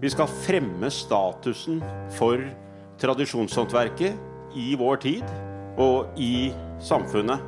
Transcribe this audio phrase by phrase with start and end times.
[0.00, 1.82] Vi skal fremme statusen
[2.16, 2.40] for
[3.00, 5.26] tradisjonshåndverket i vår tid
[5.76, 6.48] og i
[6.80, 7.42] samfunnet.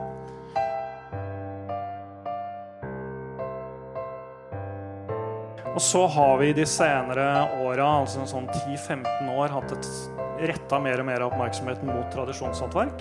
[5.72, 7.24] Og så har vi de senere
[7.64, 9.88] åra, altså sånn 10-15 år, hatt et
[10.52, 13.00] retta mer og mer oppmerksomheten mot tradisjonshåndverk.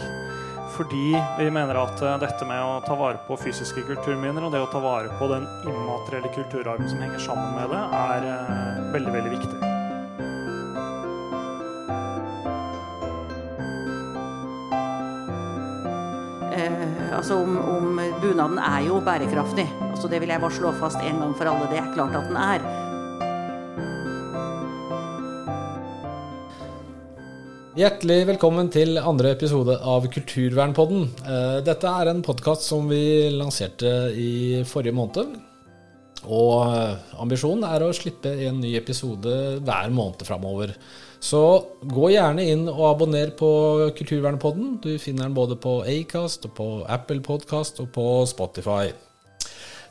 [0.71, 4.61] Fordi vi mener at eh, dette med å ta vare på fysiske kulturminner og det
[4.63, 9.13] å ta vare på den immaterielle kulturarven som henger sammen med det, er eh, veldig,
[9.17, 9.57] veldig viktig.
[16.55, 19.67] Eh, altså om, om bunaden er jo bærekraftig.
[19.91, 21.67] Altså det vil jeg bare slå fast en gang for alle.
[21.73, 22.80] Det er klart at den er.
[27.71, 31.05] Hjertelig velkommen til andre episode av Kulturvernpodden.
[31.23, 35.37] Eh, Dette er en podkast som vi lanserte i forrige måned.
[36.27, 40.75] Og eh, ambisjonen er å slippe en ny episode hver måned framover.
[41.23, 41.39] Så
[41.79, 43.53] gå gjerne inn og abonner på
[43.95, 44.81] Kulturvernpodden.
[44.83, 48.91] Du finner den både på Acast, og på Apple Podcast og på Spotify.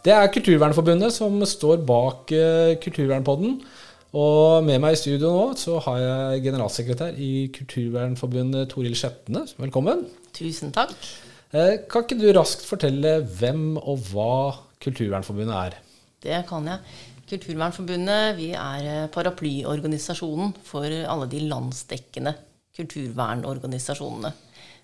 [0.05, 3.63] Det er Kulturvernforbundet som står bak eh, Kulturvernpodden.
[4.11, 9.45] Og med meg i studio nå så har jeg generalsekretær i Kulturvernforbundet, Toril Skjetne.
[9.61, 10.03] Velkommen.
[10.35, 10.97] Tusen takk.
[11.55, 14.33] Eh, Kan ikke du raskt fortelle hvem og hva
[14.83, 15.77] Kulturvernforbundet er?
[16.27, 16.83] Det kan jeg.
[17.31, 22.35] Kulturvernforbundet vi er eh, paraplyorganisasjonen for alle de landsdekkende
[22.81, 24.33] kulturvernorganisasjonene.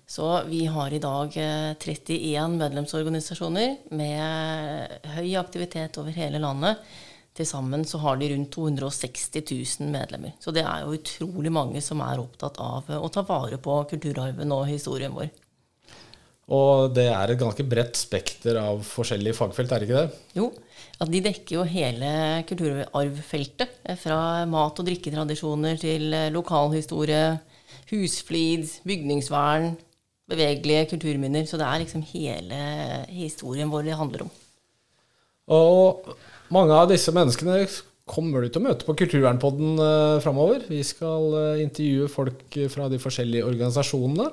[0.07, 6.79] Så vi har i dag eh, 31 medlemsorganisasjoner med høy aktivitet over hele landet.
[7.37, 9.27] Til sammen så har de rundt 260
[9.81, 10.33] 000 medlemmer.
[10.41, 13.75] Så det er jo utrolig mange som er opptatt av eh, å ta vare på
[13.91, 15.29] kulturarven og historien vår.
[16.47, 20.21] Og det er et ganske bredt spekter av forskjellige fagfelt, er det ikke det?
[20.39, 20.45] Jo,
[20.95, 22.11] ja, de dekker jo hele
[22.47, 23.81] kulturarvfeltet.
[23.83, 27.35] eh, Fra mat- og drikketradisjoner til eh, lokalhistorie,
[27.91, 29.75] husflid, bygningsvern,
[30.27, 31.45] bevegelige kulturminner.
[31.45, 32.63] Så det er liksom hele
[33.13, 34.33] historien vår det handler om.
[35.53, 36.09] Og
[36.53, 37.65] mange av disse menneskene
[38.07, 40.63] kommer du til å møte på Kulturvernpodden eh, framover.
[40.71, 44.29] Vi skal eh, intervjue folk fra de forskjellige organisasjonene.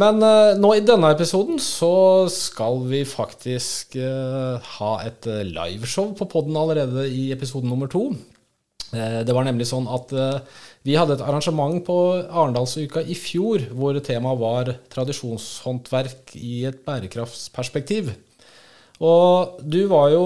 [0.00, 6.30] Men eh, nå i denne episoden så skal vi faktisk eh, ha et liveshow på
[6.32, 8.10] podden allerede i episode nummer to.
[8.92, 10.10] Det var nemlig sånn at
[10.84, 11.94] vi hadde et arrangement på
[12.26, 18.10] Arendalsuka i fjor hvor temaet var tradisjonshåndverk i et bærekraftsperspektiv.
[19.02, 20.24] Og du var jo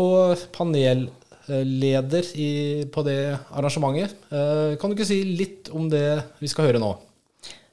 [0.52, 2.50] panelleder i,
[2.92, 3.20] på det
[3.56, 4.16] arrangementet.
[4.28, 6.08] Eh, Kan du ikke si litt om det
[6.42, 6.92] vi skal høre nå?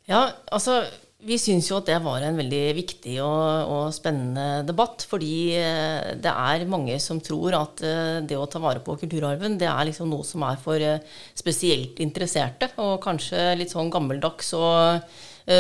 [0.08, 0.84] Ja, altså
[1.24, 5.04] vi syns jo at det var en veldig viktig og, og spennende debatt.
[5.10, 9.60] Fordi eh, det er mange som tror at eh, det å ta vare på kulturarven,
[9.60, 10.88] det er liksom noe som er for
[11.36, 12.72] spesielt interesserte.
[12.80, 15.04] Og kanskje litt sånn gammeldags og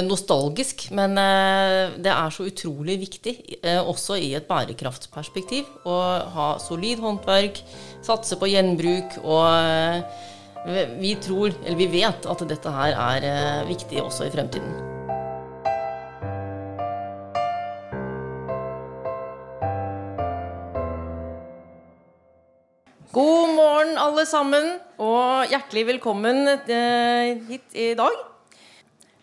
[0.07, 0.88] nostalgisk.
[0.95, 5.97] Men eh, det er så utrolig viktig, eh, også i et bærekraftsperspektiv, å
[6.38, 7.59] ha solid håndverk,
[8.05, 10.01] satse på gjenbruk og eh,
[10.99, 14.73] vi- tror, eller vi vet, at dette her er eh, viktig også i fremtiden.
[23.13, 28.15] God morgen, alle sammen, og hjertelig velkommen eh, hit i dag.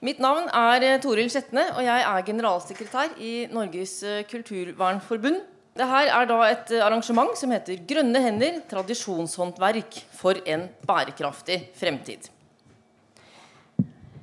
[0.00, 5.42] Mitt navn er eh, Toril Skjetne, og jeg er generalsekretær i Norges eh, kulturvernforbund.
[5.76, 12.30] Dette er da et eh, arrangement som heter Grønne hender tradisjonshåndverk for en bærekraftig fremtid.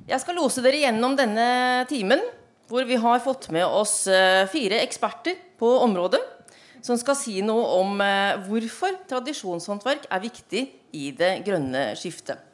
[0.08, 2.26] Jeg skal lose dere gjennom denne timen,
[2.72, 4.08] hvor vi har fått med oss
[4.52, 6.20] fire eksperter på området
[6.84, 8.02] som skal si noe om
[8.48, 12.47] hvorfor tradisjonshåndverk er viktig i det grønne skiftet.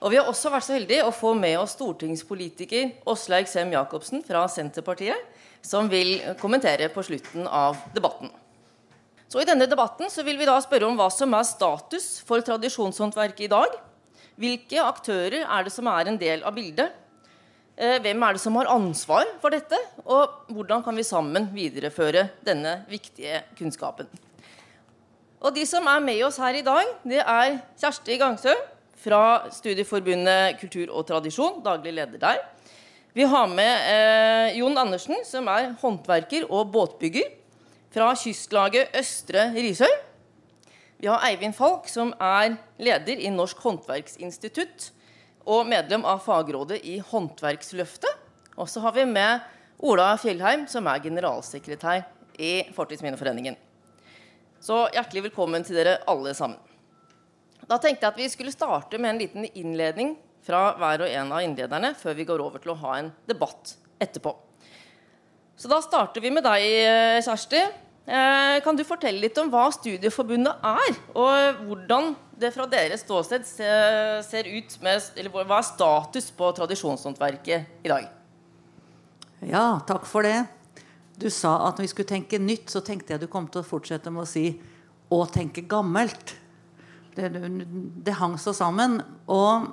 [0.00, 4.46] Og Vi har også vært så heldige å få med oss stortingspolitiker Åslaug Sem-Jacobsen fra
[4.48, 5.18] Senterpartiet,
[5.60, 8.30] som vil kommentere på slutten av debatten.
[9.28, 12.40] Så I denne debatten så vil vi da spørre om hva som er status for
[12.46, 13.76] tradisjonshåndverket i dag.
[14.40, 16.96] Hvilke aktører er det som er en del av bildet?
[17.76, 19.76] Eh, Hvem er det som har ansvar for dette?
[20.08, 24.08] Og hvordan kan vi sammen videreføre denne viktige kunnskapen?
[25.44, 28.56] Og De som er med oss her i dag, det er Kjersti Gangsø
[29.00, 32.42] fra Studieforbundet Kultur og Tradisjon, daglig leder der.
[33.16, 37.32] Vi har med eh, Jon Andersen, som er håndverker og båtbygger
[37.90, 39.96] fra kystlaget Østre Risør.
[41.00, 44.90] Vi har Eivind Falk, som er leder i Norsk håndverksinstitutt
[45.48, 48.12] og medlem av fagrådet i Håndverksløftet.
[48.60, 49.40] Og så har vi med
[49.80, 52.04] Ola Fjellheim, som er generalsekretær
[52.38, 53.56] i Fortidsminneforeningen.
[54.60, 56.60] Så hjertelig velkommen til dere alle sammen.
[57.70, 61.34] Da tenkte jeg at vi skulle starte med en liten innledning fra hver og en
[61.36, 64.32] av innlederne før vi går over til å ha en debatt etterpå.
[65.60, 66.64] Så da starter vi med deg,
[67.22, 67.60] Kjersti.
[68.10, 73.44] Eh, kan du fortelle litt om hva Studieforbundet er, og hvordan det fra deres ståsted
[73.46, 78.08] ser ut med, eller Hva er status på tradisjonshåndverket i dag?
[79.44, 80.40] Ja, takk for det.
[81.20, 83.68] Du sa at når vi skulle tenke nytt, så tenkte jeg du kom til å
[83.68, 84.58] fortsette med å si
[85.10, 86.39] 'å tenke gammelt'.
[87.28, 89.00] Det, hang så sammen.
[89.28, 89.68] Og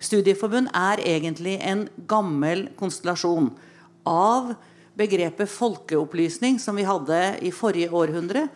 [0.00, 3.50] studieforbund er egentlig en gammel konstellasjon
[4.08, 4.54] av
[4.98, 8.48] begrepet folkeopplysning, som vi hadde i forrige århundre,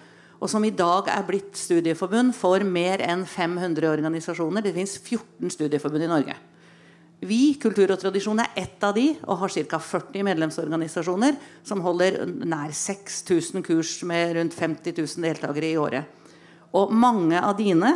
[0.43, 4.65] og som i dag er blitt studieforbund for mer enn 500 organisasjoner.
[4.65, 6.35] Det fins 14 studieforbund i Norge.
[7.23, 9.79] Vi, Kultur og tradisjon, er ett av de og har ca.
[9.79, 16.11] 40 medlemsorganisasjoner som holder nær 6000 kurs med rundt 50 000 deltakere i året.
[16.75, 17.93] Og mange av dine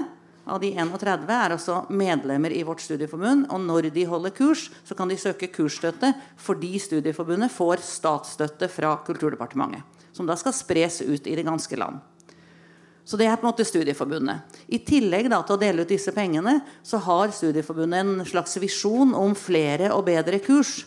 [0.47, 3.49] av de 31 er altså medlemmer i vårt studieforbund.
[3.51, 8.95] Og når de holder kurs, så kan de søke kursstøtte fordi Studieforbundet får statsstøtte fra
[9.07, 9.83] Kulturdepartementet.
[10.15, 11.99] Som da skal spres ut i det ganske land.
[13.07, 14.57] Så det er på en måte Studieforbundet.
[14.67, 19.15] I tillegg da, til å dele ut disse pengene, så har Studieforbundet en slags visjon
[19.15, 20.81] om flere og bedre kurs.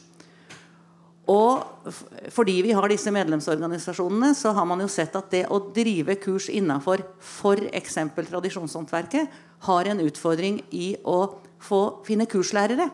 [1.29, 1.91] Og
[2.33, 6.47] fordi vi har disse medlemsorganisasjonene, så har man jo sett at det å drive kurs
[6.49, 7.99] innafor f.eks.
[8.17, 9.37] tradisjonshåndverket
[9.67, 11.19] har en utfordring i å
[11.61, 12.89] få, finne kurslærere.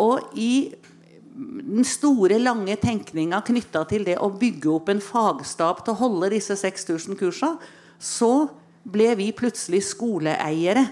[0.00, 0.72] Og i
[1.34, 6.30] den store, lange tenkninga knytta til det å bygge opp en fagstab til å holde
[6.36, 7.56] disse 6000 kursa,
[7.98, 8.46] så
[8.84, 10.86] ble vi plutselig skoleeiere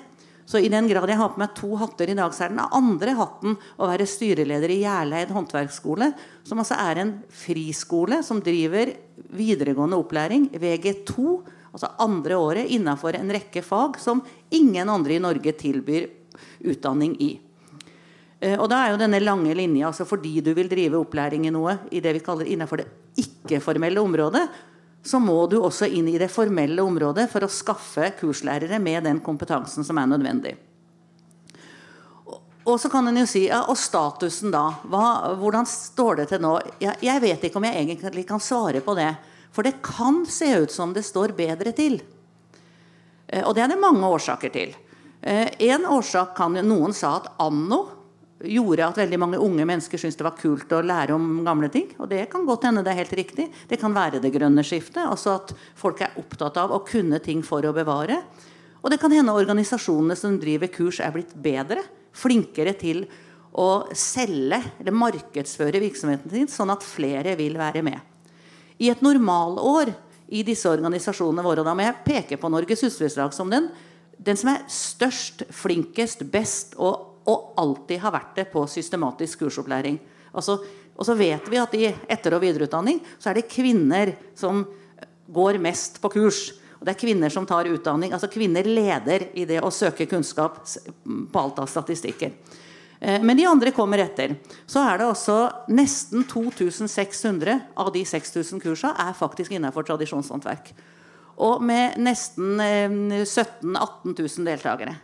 [0.52, 2.60] så i den grad jeg har på meg to hatter i dag, så er den
[2.60, 6.10] andre hatten å være styreleder i Gjerleid håndverksskole,
[6.44, 8.92] som altså er en friskole som driver
[9.32, 11.24] videregående opplæring, VG2,
[11.72, 14.20] altså andre året, innenfor en rekke fag som
[14.52, 16.10] ingen andre i Norge tilbyr
[16.68, 17.30] utdanning i.
[18.42, 21.54] Eh, og da er jo denne lange linja, altså fordi du vil drive opplæring i
[21.54, 22.90] noe i det vi kaller innenfor det
[23.24, 24.44] ikke-formelle området,
[25.02, 29.18] så må du også inn i det formelle området for å skaffe kurslærere med den
[29.24, 30.54] kompetansen som er nødvendig.
[32.62, 34.68] Og så kan en jo si ja, Og statusen, da?
[34.86, 36.54] Hva, hvordan står det til nå?
[36.82, 39.10] Ja, jeg vet ikke om jeg egentlig kan svare på det.
[39.52, 41.98] For det kan se ut som det står bedre til.
[43.26, 44.76] Eh, og det er det mange årsaker til.
[45.20, 47.82] Eh, en årsak kan jo Noen sa at anno
[48.48, 51.88] gjorde at veldig mange unge mennesker syntes det var kult å lære om gamle ting.
[52.02, 53.48] Og det kan godt hende det er helt riktig.
[53.68, 55.02] Det kan være det grønne skiftet.
[55.04, 58.20] Altså at folk er opptatt av å kunne ting for å bevare.
[58.82, 61.84] Og det kan hende organisasjonene som driver kurs, er blitt bedre.
[62.18, 63.04] Flinkere til
[63.52, 68.00] å selge eller markedsføre virksomheten sin, sånn at flere vil være med.
[68.82, 69.92] I et normalår
[70.32, 73.68] i disse organisasjonene våre, og da må jeg peke på Norges Husflidslag som den,
[74.16, 79.98] den som er størst, flinkest, best og og alltid har vært det på systematisk kursopplæring.
[80.32, 80.58] Altså,
[80.96, 84.64] og så vet vi at i etter- og videreutdanning så er det kvinner som
[85.32, 86.50] går mest på kurs.
[86.80, 88.12] Og det er kvinner som tar utdanning.
[88.12, 92.32] altså Kvinner leder i det å søke kunnskap på alt av statistikker.
[92.98, 94.34] Eh, men de andre kommer etter.
[94.66, 95.36] Så er det også
[95.70, 100.72] nesten 2600 av de 6000 kursa er faktisk innenfor tradisjonshåndverk.
[101.42, 104.98] Og med nesten 17 000-18 000 deltakere.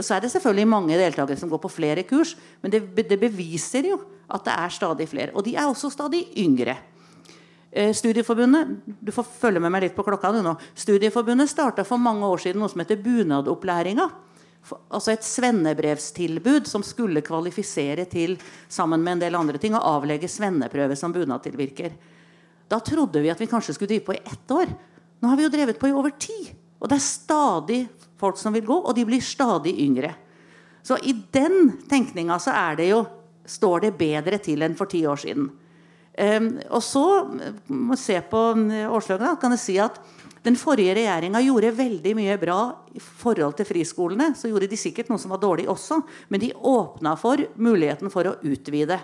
[0.00, 3.90] Så er det selvfølgelig mange deltakere som går på flere kurs, men det, det beviser
[3.90, 3.98] jo
[4.32, 5.34] at det er stadig flere.
[5.36, 6.78] Og de er også stadig yngre.
[7.72, 8.68] Eh, studieforbundet
[9.00, 10.52] du får følge med meg litt på klokka nå.
[10.76, 14.08] Studieforbundet starta for mange år siden noe som heter bunadopplæringa.
[14.92, 18.36] Altså et svennebrevstilbud som skulle kvalifisere til
[18.70, 21.96] sammen med en del andre ting, å avlegge svenneprøve som bunadtilvirker.
[22.70, 24.70] Da trodde vi at vi kanskje skulle drive på i ett år.
[25.20, 26.38] Nå har vi jo drevet på i over ti.
[26.78, 27.80] Og det er stadig
[28.22, 30.14] folk som vil gå, og de blir stadig yngre.
[30.82, 33.02] Så i den tenkninga så er det jo
[33.46, 35.50] står det bedre til enn for ti år siden.
[36.12, 37.04] Um, og så
[37.72, 38.40] må se på
[38.92, 39.96] årslagene, kan jeg si at
[40.42, 42.58] den forrige regjeringa gjorde veldig mye bra
[42.92, 44.32] i forhold til friskolene.
[44.36, 46.00] Så gjorde de sikkert noe som var dårlig også,
[46.34, 48.98] men de åpna for muligheten for å utvide.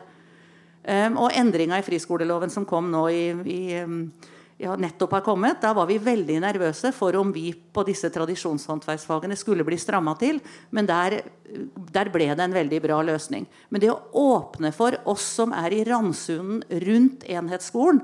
[0.83, 3.23] Um, og endringa i friskoleloven som kom nå i,
[3.55, 4.03] i um,
[4.59, 9.37] ja, nettopp har kommet, da var vi veldig nervøse for om vi på disse tradisjonshåndverksfagene
[9.39, 10.41] skulle bli stramma til.
[10.75, 11.21] Men der,
[11.95, 13.47] der, ble det en veldig bra løsning.
[13.71, 18.03] Men det å åpne for oss som er i randsonen rundt enhetsskolen,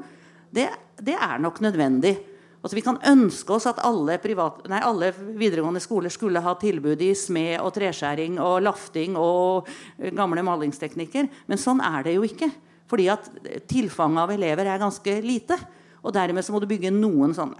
[0.55, 0.69] det,
[1.03, 2.15] det, er nok nødvendig.
[2.63, 7.03] Altså, vi kan ønske oss at alle, privat, nei, alle, videregående skoler skulle ha tilbud
[7.03, 9.67] i smed og treskjæring og lafting og
[10.15, 11.33] gamle malingsteknikker.
[11.51, 12.55] Men sånn er det jo ikke.
[12.87, 13.27] Fordi at
[13.67, 15.59] tilfanget av elever er ganske lite.
[16.05, 17.59] Og dermed så må du bygge noen sånne.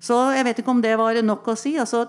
[0.00, 1.76] Så jeg vet ikke om det var nok å si.
[1.78, 2.06] altså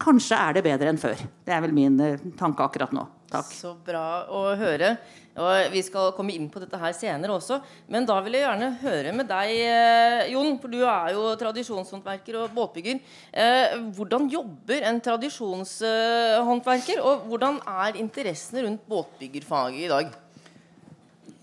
[0.00, 1.20] kanskje er det bedre enn før.
[1.46, 3.06] Det er vel min eh, tanke akkurat nå.
[3.30, 3.48] Takk.
[3.50, 4.96] Så bra å høre.
[5.36, 7.58] Og vi skal komme inn på dette her senere også.
[7.92, 10.58] Men da vil jeg gjerne høre med deg, eh, Jon.
[10.62, 13.00] For du er jo tradisjonshåndverker og båtbygger.
[13.32, 17.02] Eh, hvordan jobber en tradisjonshåndverker?
[17.04, 20.14] Og hvordan er interessene rundt båtbyggerfaget i dag?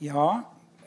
[0.04, 0.30] Ja,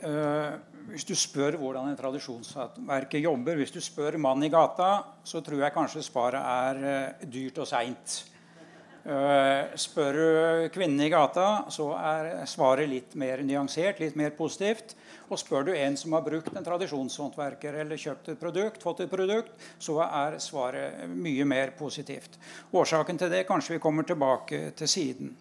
[0.05, 0.53] øh,
[0.91, 5.65] hvis du spør hvordan en tradisjonshåndverker jobber, hvis du spør mannen i gata, så tror
[5.65, 8.23] jeg kanskje svaret er øh, dyrt og seint.
[9.07, 14.97] Uh, spør du kvinnen i gata, så er svaret litt mer nyansert, litt mer positivt.
[15.31, 19.11] Og spør du en som har brukt en tradisjonshåndverker eller kjøpt et produkt, fått et
[19.11, 22.35] produkt, så er svaret mye mer positivt.
[22.75, 25.37] Årsaken til det kanskje vi kommer tilbake til siden.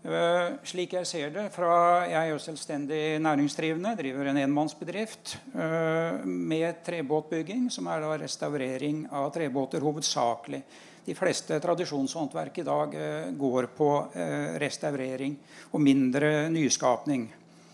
[0.00, 6.24] Uh, slik jeg ser det fra Jeg er jo selvstendig næringsdrivende, driver en enmannsbedrift uh,
[6.24, 10.62] med trebåtbygging, som er da restaurering av trebåter hovedsakelig
[11.04, 15.36] de fleste tradisjonshåndverk i dag eh, går på eh, restaurering
[15.72, 17.28] og mindre nyskapning.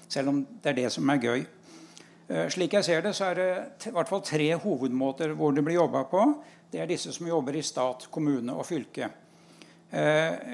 [0.09, 1.45] Selv om det er det som er gøy.
[2.29, 5.67] Eh, slik jeg ser det, så er det i hvert fall tre hovedmåter hvor det
[5.67, 6.25] blir jobba på.
[6.71, 9.11] Det er disse som jobber i stat, kommune og fylke.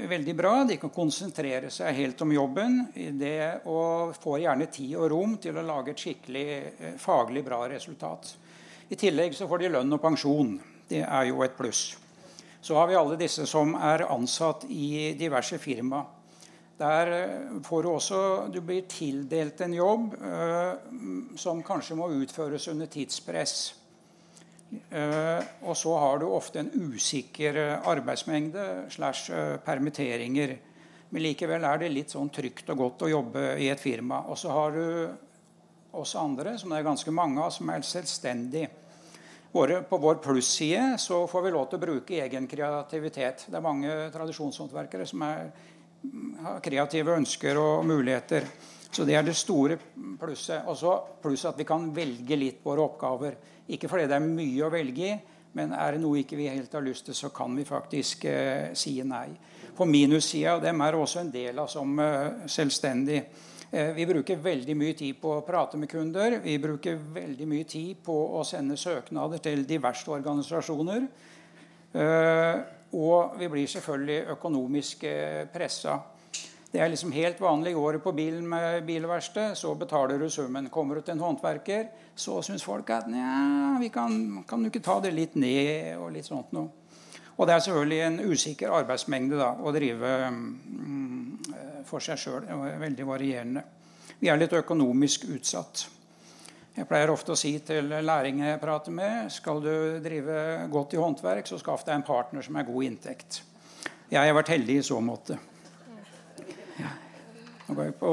[0.09, 0.53] Veldig bra.
[0.69, 2.77] De kan konsentrere seg helt om jobben
[3.19, 6.47] det og får gjerne tid og rom til å lage et skikkelig
[7.03, 8.35] faglig bra resultat.
[8.93, 10.55] I tillegg så får de lønn og pensjon.
[10.89, 11.97] Det er jo et pluss.
[12.63, 16.05] Så har vi alle disse som er ansatt i diverse firma.
[16.79, 18.21] Der eh, får du også
[18.53, 20.73] Du blir tildelt en jobb eh,
[21.37, 23.75] som kanskje må utføres under tidspress.
[24.73, 30.55] Uh, og så har du ofte en usikker arbeidsmengde slash uh, permitteringer.
[31.13, 34.23] Men likevel er det litt sånn trygt og godt å jobbe i et firma.
[34.33, 34.87] Og så har du
[36.01, 38.71] oss andre, som det er ganske mange av, som er selvstendige
[39.53, 43.47] våre, på vår plusside så får vi lov til å bruke egen kreativitet.
[43.49, 45.51] Det er mange tradisjonshåndverkere som er,
[46.47, 48.49] har kreative ønsker og muligheter.
[48.93, 49.79] Så det er det store
[50.21, 50.67] plusset.
[50.69, 53.39] Også pluss at vi kan velge litt våre oppgaver.
[53.73, 55.15] Ikke fordi det er mye å velge i,
[55.57, 58.73] men er det noe ikke vi helt har lyst til, så kan vi faktisk eh,
[58.77, 59.31] si nei.
[59.77, 63.23] På minussida, dem er også en del av som eh, selvstendig
[63.73, 66.35] Eh, vi bruker veldig mye tid på å prate med kunder.
[66.45, 71.07] Vi bruker veldig mye tid på å sende søknader til diverse organisasjoner.
[71.97, 72.59] Eh,
[73.01, 75.97] og vi blir selvfølgelig økonomisk eh, pressa.
[76.73, 77.75] Det er liksom helt vanlig.
[77.77, 80.71] Går du på bilen med bilverksted, så betaler du summen.
[80.73, 84.81] Kommer du til en håndverker, så syns folk at nja, vi kan, kan du ikke
[84.85, 86.71] ta det litt ned og litt sånt noe.
[87.37, 92.49] Og det er selvfølgelig en usikker arbeidsmengde da, å drive mm, for seg sjøl.
[92.81, 93.67] Veldig varierende.
[94.21, 95.87] Vi er litt økonomisk utsatt.
[96.73, 100.37] Jeg pleier ofte å si til lærlinger jeg prater med, skal du drive
[100.73, 103.43] godt i håndverk, så skaff deg en partner som er god inntekt.
[104.09, 105.37] Jeg har vært heldig i så måte.
[107.67, 108.13] Nå går vi på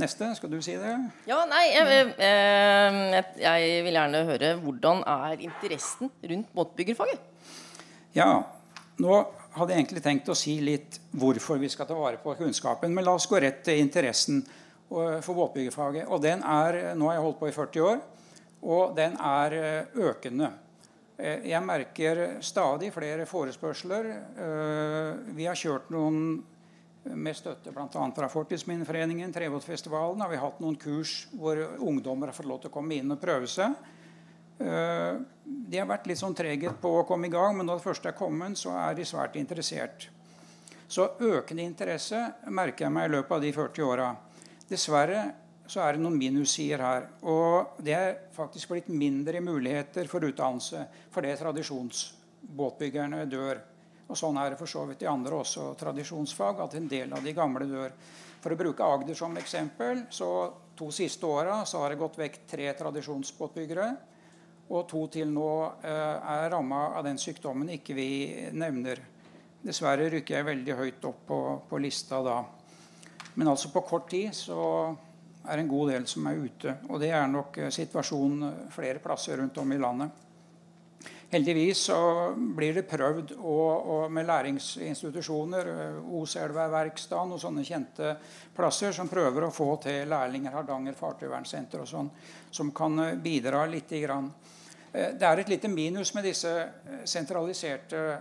[0.00, 0.28] neste.
[0.38, 0.92] Skal du si det?
[1.26, 7.24] Ja, nei, jeg, jeg, jeg vil gjerne høre hvordan er interessen rundt båtbyggerfaget?
[8.16, 8.30] Ja,
[9.02, 9.16] nå
[9.56, 12.94] hadde jeg egentlig tenkt å si litt hvorfor vi skal ta vare på kunnskapen.
[12.94, 14.44] Men la oss gå rett til interessen
[14.88, 16.06] for båtbyggerfaget.
[16.08, 18.04] Og den er, Nå har jeg holdt på i 40 år,
[18.66, 20.50] og den er eh, økende.
[21.16, 24.10] Eh, jeg merker stadig flere forespørsler.
[24.46, 26.20] Eh, vi har kjørt noen
[27.14, 27.86] med støtte bl.a.
[28.16, 32.76] fra Fortidsminneforeningen, Trebåtfestivalen, har vi hatt noen kurs hvor ungdommer har fått lov til å
[32.78, 33.76] komme inn og prøve seg.
[34.58, 37.86] Eh, de har vært litt sånn treghet på å komme i gang, men når det
[37.86, 40.08] først er kommet, så er de svært interessert.
[40.88, 42.20] Så økende interesse
[42.54, 44.10] merker jeg meg i løpet av de 40 åra.
[44.70, 45.22] Dessverre
[45.66, 47.08] så er det noen minussider her.
[47.26, 50.84] Og det er faktisk blitt mindre muligheter for utdannelse
[51.14, 53.62] fordi tradisjonsbåtbyggerne dør.
[54.06, 57.24] Og sånn er det for så vidt i andre også tradisjonsfag, at en del av
[57.24, 57.94] de gamle dør.
[58.42, 60.28] For å bruke Agder som eksempel, så
[60.78, 63.88] to siste åra har det gått vekk tre tradisjonsbåtbyggere.
[64.66, 65.50] Og to til nå
[65.86, 68.10] eh, er ramma av den sykdommen ikke vi
[68.54, 69.02] nevner.
[69.62, 72.40] Dessverre rykker jeg veldig høyt opp på, på lista da.
[73.34, 74.60] Men altså på kort tid så
[75.46, 76.76] er en god del som er ute.
[76.90, 80.25] Og det er nok eh, situasjonen flere plasser rundt om i landet.
[81.30, 88.12] Heldigvis så blir det prøvd og, og med læringsinstitusjoner, eh, Oselva-verkstedet og sånne kjente
[88.54, 92.10] plasser som prøver å få til lærlinger, Hardanger fartøyvernsenter og sånn,
[92.54, 94.30] som kan bidra lite grann.
[94.92, 98.18] Eh, det er et lite minus med disse eh, sentraliserte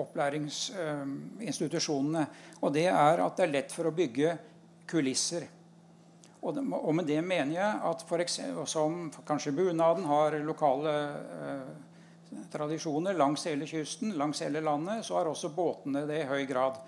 [0.00, 2.24] opplæringsinstitusjonene.
[2.62, 4.38] Og det er at det er lett for å bygge
[4.88, 5.44] kulisser.
[6.46, 6.54] Og,
[6.94, 10.92] med det mener jeg at for eksempel, som kanskje bunaden har lokale
[12.52, 16.78] tradisjoner langs hele kysten, langs hele landet, så har også båtene det i høy grad.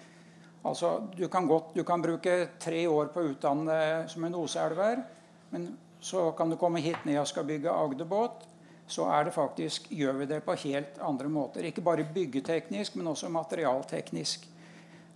[0.67, 3.79] Altså, du kan, godt, du kan bruke tre år på å utdanne
[4.11, 5.03] som en oseelver,
[5.51, 8.45] men så kan du komme hit ned og skal bygge Agderbåt.
[8.89, 11.67] Så er det faktisk, gjør vi det på helt andre måter.
[11.69, 14.47] Ikke bare byggeteknisk, men også materialteknisk.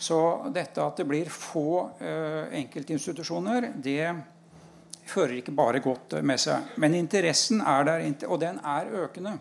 [0.02, 0.18] Så
[0.52, 4.10] dette at det blir få uh, enkeltinstitusjoner, det
[5.06, 6.74] fører ikke bare godt med seg.
[6.82, 9.38] Men interessen er der, og den er økende.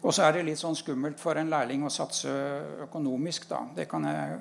[0.00, 2.30] Og så er det litt sånn skummelt for en lærling å satse
[2.86, 3.48] økonomisk.
[3.48, 3.66] da.
[3.74, 4.40] Det kan jeg,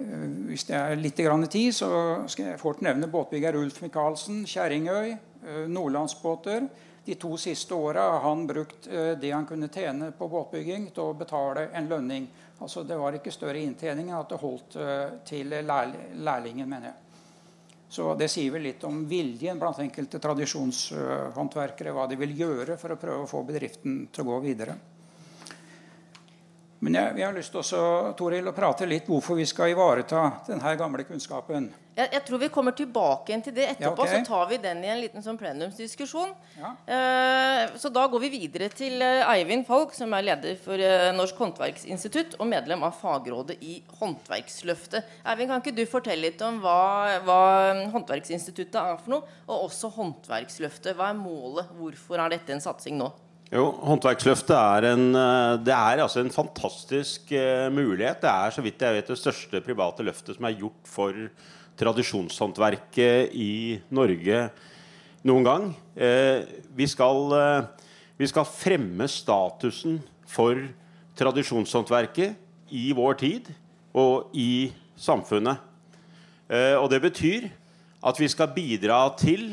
[0.00, 5.12] eh, Hvis det er litt tid, så skal jeg fort nevne båtbygger Ulf Michaelsen, Kjerringøy,
[5.12, 6.68] eh, Nordlandsbåter.
[7.04, 11.02] De to siste åra har han brukt eh, det han kunne tjene på båtbygging, til
[11.02, 12.28] å betale en lønning.
[12.60, 16.94] Altså Det var ikke større inntjening enn at det holdt til lærlingen, mener jeg.
[17.88, 21.92] Så Det sier vel litt om viljen blant enkelte tradisjonshåndverkere.
[21.92, 24.76] Hva de vil gjøre for å prøve å få bedriften til å gå videre.
[26.78, 27.82] Men jeg, jeg har lyst til også,
[28.18, 31.66] Toril, å prate litt hvorfor vi skal ivareta denne gamle kunnskapen.
[31.98, 34.04] Jeg, jeg tror vi kommer tilbake til det etterpå.
[34.06, 34.22] Ja, okay.
[34.22, 36.30] Så tar vi den i en liten sånn plenumsdiskusjon.
[36.60, 36.70] Ja.
[36.86, 41.10] Uh, så da går vi videre til uh, Eivind Falk, som er leder for uh,
[41.18, 45.18] Norsk håndverksinstitutt og medlem av fagrådet i Håndverksløftet.
[45.26, 47.40] Eivind, kan ikke du fortelle litt om hva, hva
[47.90, 49.38] Håndverksinstituttet er for noe?
[49.48, 50.94] Og også Håndverksløftet.
[50.94, 51.74] Hva er målet?
[51.74, 53.10] Hvorfor er dette en satsing nå?
[53.48, 58.20] Jo, Håndverksløftet er en, eh, det er altså en fantastisk uh, mulighet.
[58.20, 61.16] Det er så vidt jeg vet det største private løftet som er gjort for
[61.80, 64.42] tradisjonshåndverket i Norge
[65.24, 65.64] noen gang.
[65.94, 67.32] Vi, skal,
[68.18, 70.58] vi skal fremme statusen for
[71.18, 73.50] tradisjonshåndverket i vår tid
[73.94, 75.62] og i samfunnet.
[76.82, 77.46] og det betyr
[78.02, 79.52] at vi skal bidra til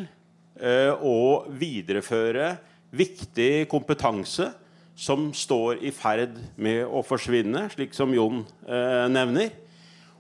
[1.06, 2.56] å videreføre
[2.96, 4.52] viktig kompetanse
[4.96, 9.52] som står i ferd med å forsvinne, slik som Jon eh, nevner.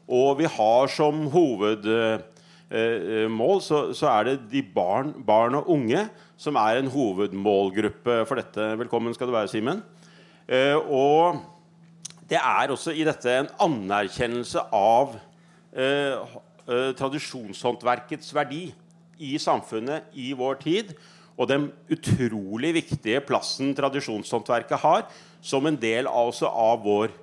[0.05, 2.21] Og vi har som hovedmål
[2.69, 6.05] eh, så, så, er det de barn, barn, og unge
[6.37, 8.67] som er en hovedmålgruppe for dette.
[8.83, 9.81] Velkommen skal du være, Simen.
[10.45, 11.39] Eh, og
[12.29, 15.15] det er også i dette en anerkjennelse av
[15.71, 16.19] eh,
[16.67, 18.67] eh, tradisjonshåndverkets verdi
[19.23, 20.95] i samfunnet i vår tid
[21.35, 25.05] og den utrolig viktige plassen tradisjonshåndverket har
[25.43, 27.13] som en del altså av vår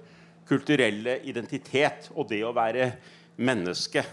[0.49, 2.91] kulturelle identitet og det å være
[3.41, 4.05] menneske.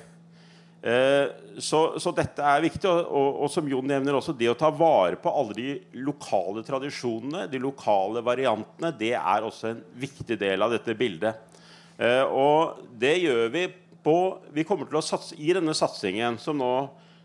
[0.82, 1.26] Eh,
[1.60, 2.88] så, så, dette er viktig.
[2.88, 5.74] Og, og, og, som Jon nevner også, det å ta vare på alle de
[6.06, 11.60] lokale tradisjonene, de lokale variantene, det er også en viktig del av dette bildet.
[12.00, 13.68] Eh, og det gjør vi
[14.00, 14.16] på
[14.56, 16.72] Vi kommer til å satse i denne satsingen som nå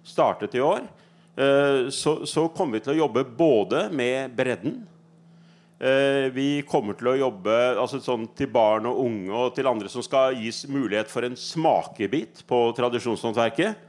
[0.05, 0.83] startet i år.
[1.37, 4.77] Eh, så, så, kommer vi til å jobbe både med bredden
[5.83, 9.91] eh, Vi kommer til å jobbe altså sånn til barn og unge og til andre
[9.91, 13.81] som skal gis mulighet for en smakebit på tradisjonshåndverket.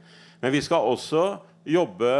[0.42, 2.10] Men vi skal også jobbe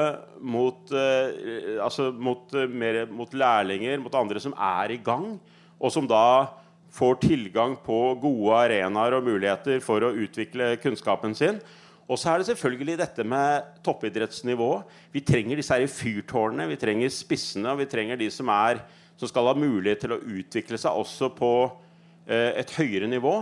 [0.47, 5.33] mot, eh, altså mot, mer, mot lærlinger, mot andre som er i gang,
[5.77, 6.53] og som da
[6.95, 11.59] får tilgang på gode arenaer og muligheter for å utvikle kunnskapen sin.
[12.07, 14.71] Og så er det selvfølgelig dette med toppidrettsnivå.
[15.15, 18.85] Vi trenger disse her fyrtårnene, vi trenger spissene, og vi trenger de som, er,
[19.19, 21.51] som skal ha mulighet til å utvikle seg også på
[22.29, 23.41] eh, et høyere nivå.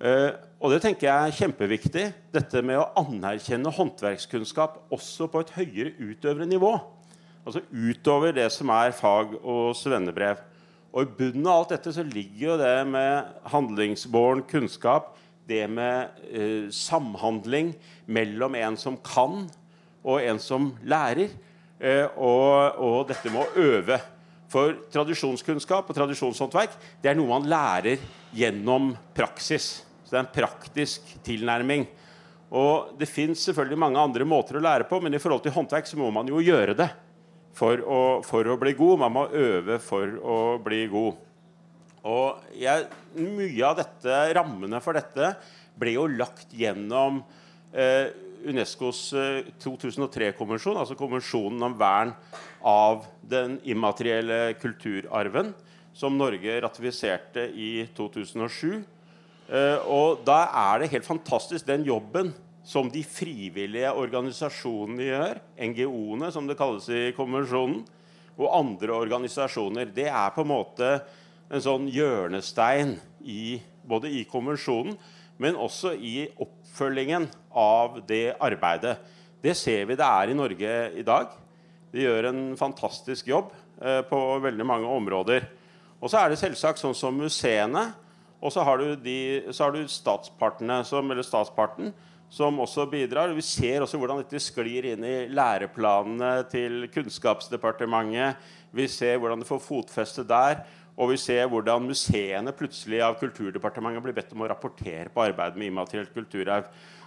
[0.00, 0.30] Eh,
[0.62, 2.06] og det tenker jeg er kjempeviktig.
[2.32, 6.72] Dette med å anerkjenne håndverkskunnskap også på et høyere utøvende nivå.
[7.42, 10.40] Altså utover det som er fag- og svennebrev.
[10.92, 15.12] Og i bunnen av alt dette så ligger jo det med handlingsbåren kunnskap
[15.48, 17.72] det med eh, samhandling
[18.06, 19.46] mellom en som kan,
[20.02, 21.32] og en som lærer.
[21.82, 23.98] Eh, og, og, dette med å øve.
[24.52, 28.02] For tradisjonskunnskap og tradisjonshåndverk det er noe man lærer
[28.36, 29.80] gjennom praksis.
[30.04, 31.86] Så det er en praktisk tilnærming.
[32.52, 35.88] Og Det fins selvfølgelig mange andre måter å lære på, men i forhold til håndverk
[35.88, 36.90] så må man jo gjøre det
[37.56, 39.00] for å, for å bli god.
[39.06, 41.31] Man må øve for å bli god.
[42.08, 45.34] Og jeg, Mye av dette, rammene for dette
[45.78, 47.20] ble jo lagt gjennom
[47.72, 48.08] eh,
[48.48, 52.14] Unescos eh, 2003-konvensjon, altså konvensjonen om vern
[52.66, 55.52] av den immaterielle kulturarven,
[55.94, 58.82] som Norge ratifiserte i 2007.
[59.52, 62.32] Eh, og da er det helt fantastisk den jobben
[62.66, 67.82] som de frivillige organisasjonene gjør, NGO-ene som det kalles i konvensjonen,
[68.38, 69.90] og andre organisasjoner.
[69.92, 70.94] Det er på en måte
[71.52, 72.96] en sånn hjørnestein
[73.28, 74.96] i, både i konvensjonen,
[75.42, 77.26] men også i oppfølgingen
[77.58, 78.96] av det arbeidet.
[79.42, 81.32] Det ser vi det er i Norge i dag.
[81.92, 83.50] De gjør en fantastisk jobb
[83.82, 85.48] eh, på veldig mange områder.
[86.00, 87.90] Og så er det selvsagt sånn som museene.
[88.42, 89.18] Og så har du, de,
[89.54, 91.92] så har du statspartene, som, eller statsparten,
[92.32, 93.34] som også bidrar.
[93.36, 98.40] Vi ser også hvordan dette sklir inn i læreplanene til Kunnskapsdepartementet.
[98.72, 100.62] Vi ser hvordan det får fotfeste der.
[101.00, 105.56] Og vi ser hvordan museene plutselig av Kulturdepartementet blir bedt om å rapportere på arbeidet
[105.60, 106.66] med immaterielt kulturarv.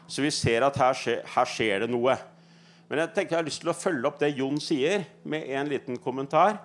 [0.09, 2.15] Så vi ser at her skjer, her skjer det noe.
[2.89, 5.69] Men jeg tenker jeg har lyst til å følge opp det Jon sier, med en
[5.69, 6.59] liten kommentar.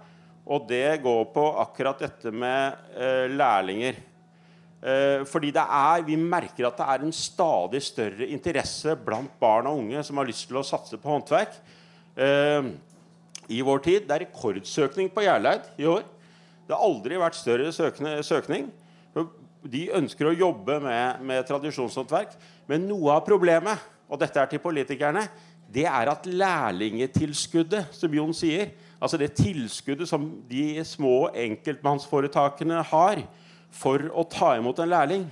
[0.50, 4.00] Og det går på akkurat dette med eh, lærlinger.
[4.80, 9.82] Eh, fordi er, vi merker at det er en stadig større interesse blant barn og
[9.82, 11.52] unge som har lyst til å satse på håndverk.
[12.16, 12.72] Eh,
[13.52, 14.08] I vår tid.
[14.08, 16.08] Det er rekordsøkning på Gjerleid i år.
[16.70, 17.72] Det har aldri vært større
[18.22, 18.68] søkning.
[19.66, 22.36] De ønsker å jobbe med, med tradisjonshåndverk.
[22.70, 25.24] Men noe av problemet, og dette er til politikerne,
[25.70, 33.22] det er at lærlingetilskuddet, som Jon sier, Altså det tilskuddet som de små enkeltmannsforetakene har
[33.72, 35.22] for å ta imot en lærling,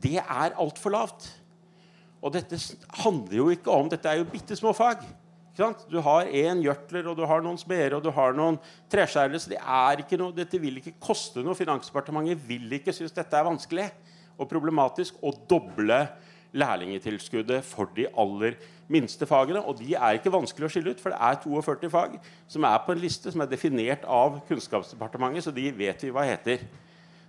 [0.00, 1.26] det er altfor lavt.
[2.24, 2.56] Og dette
[3.02, 5.04] handler jo ikke om Dette er jo bitte små fag.
[5.52, 8.56] Du har én gjørtler, og du har noen smeder og du har noen
[8.92, 9.40] treskjærere.
[9.40, 11.56] Så det er ikke noe, dette vil ikke koste noe.
[11.58, 13.90] Finansdepartementet vil ikke synes dette er vanskelig
[14.40, 15.98] og problematisk å doble
[16.56, 18.56] lærlingetilskuddet for de aller
[18.92, 19.60] minste fagene.
[19.60, 22.16] Og de er ikke vanskelig å skille ut, for det er 42 fag
[22.54, 26.24] som er på en liste som er definert av Kunnskapsdepartementet, så de vet vi hva
[26.28, 26.64] heter.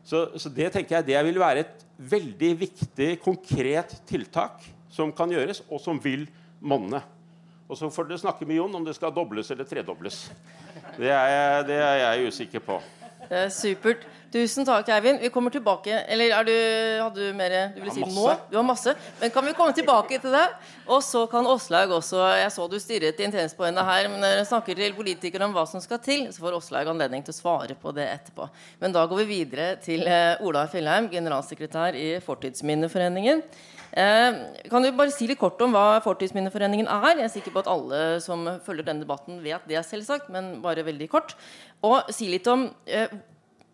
[0.03, 5.31] Så, så det tenker jeg det vil være et veldig viktig, konkret tiltak som kan
[5.31, 6.25] gjøres, og som vil
[6.63, 7.03] monne.
[7.73, 10.27] Og så får dere snakke med Jon om det skal dobles eller tredobles.
[10.93, 12.75] Det er jeg, det er jeg usikker på.
[13.23, 14.03] Det er supert.
[14.33, 15.19] Tusen takk, Eivind.
[15.21, 16.53] Vi kommer tilbake Eller er du,
[17.03, 18.23] hadde du mer du ville si nå?
[18.49, 18.93] Du har masse.
[19.19, 20.45] Men kan vi komme tilbake til det?
[20.85, 24.39] Og så kan Åslaug også Jeg så du stirret intenst på henne her, men når
[24.41, 27.39] hun snakker til politikere om hva som skal til, så får Åslaug anledning til å
[27.39, 28.49] svare på det etterpå.
[28.81, 33.45] Men da går vi videre til eh, Ola Fjellheim, generalsekretær i Fortidsminneforeningen.
[33.93, 34.37] Eh,
[34.71, 37.19] kan du bare si litt kort om hva Fortidsminneforeningen er?
[37.19, 40.85] Jeg er sikker på at alle som følger denne debatten, vet det, selvsagt, men bare
[40.87, 41.35] veldig kort.
[41.85, 43.13] Og si litt om eh,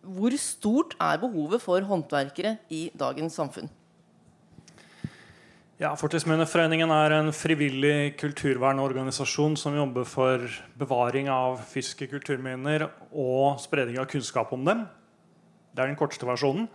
[0.04, 3.72] hvor stort er behovet for håndverkere i dagens samfunn?
[5.80, 10.44] Ja, Fortidsminneforeningen er en frivillig kulturvernorganisasjon som jobber for
[10.76, 14.84] bevaring av fysiske kulturminner og spredning av kunnskap om dem.
[15.72, 16.68] Det er den korteste versjonen.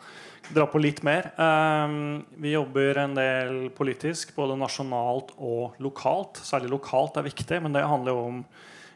[0.53, 1.31] Dra på litt mer.
[1.41, 6.37] Ehm, vi jobber en del politisk, både nasjonalt og lokalt.
[6.45, 8.43] Særlig lokalt er viktig, men det handler jo om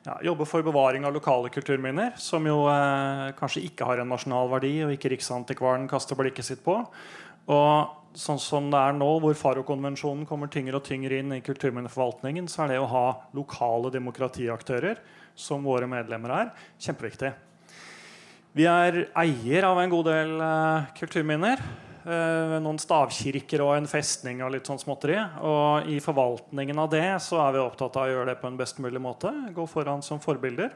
[0.05, 4.51] ja, jobbe for bevaring av lokale kulturminner, som jo eh, kanskje ikke har en nasjonal
[4.53, 6.77] verdi, og ikke Riksantikvaren kaster blikket sitt på.
[7.49, 12.47] Og sånn som det er nå, hvor Faro-konvensjonen kommer tyngre og tyngre inn i kulturminneforvaltningen,
[12.49, 13.05] så er det å ha
[13.37, 15.01] lokale demokratiaktører,
[15.39, 17.33] som våre medlemmer er, kjempeviktig.
[18.59, 21.61] Vi er eier av en god del uh, kulturminner.
[22.03, 25.15] Uh, noen stavkirker og en festning og litt sånn småtteri.
[25.47, 28.57] Og i forvaltningen av det så er vi opptatt av å gjøre det på en
[28.59, 29.31] best mulig måte.
[29.55, 30.73] Gå foran som forbilder.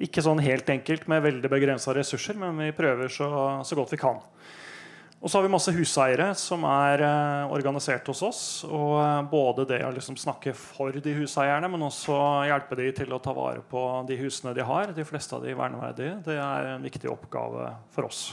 [0.00, 3.28] Ikke sånn helt enkelt med veldig begrensa ressurser, men vi prøver så,
[3.68, 4.22] så, godt vi kan.
[5.18, 8.42] Og så har vi masse huseiere som er eh, organisert hos oss.
[8.68, 13.14] Og eh, både det å liksom snakke for de huseierne, men også hjelpe de til
[13.14, 14.94] å ta vare på de husene de har.
[14.94, 16.20] De fleste av de verneverdige.
[16.28, 18.28] Det er en viktig oppgave for oss.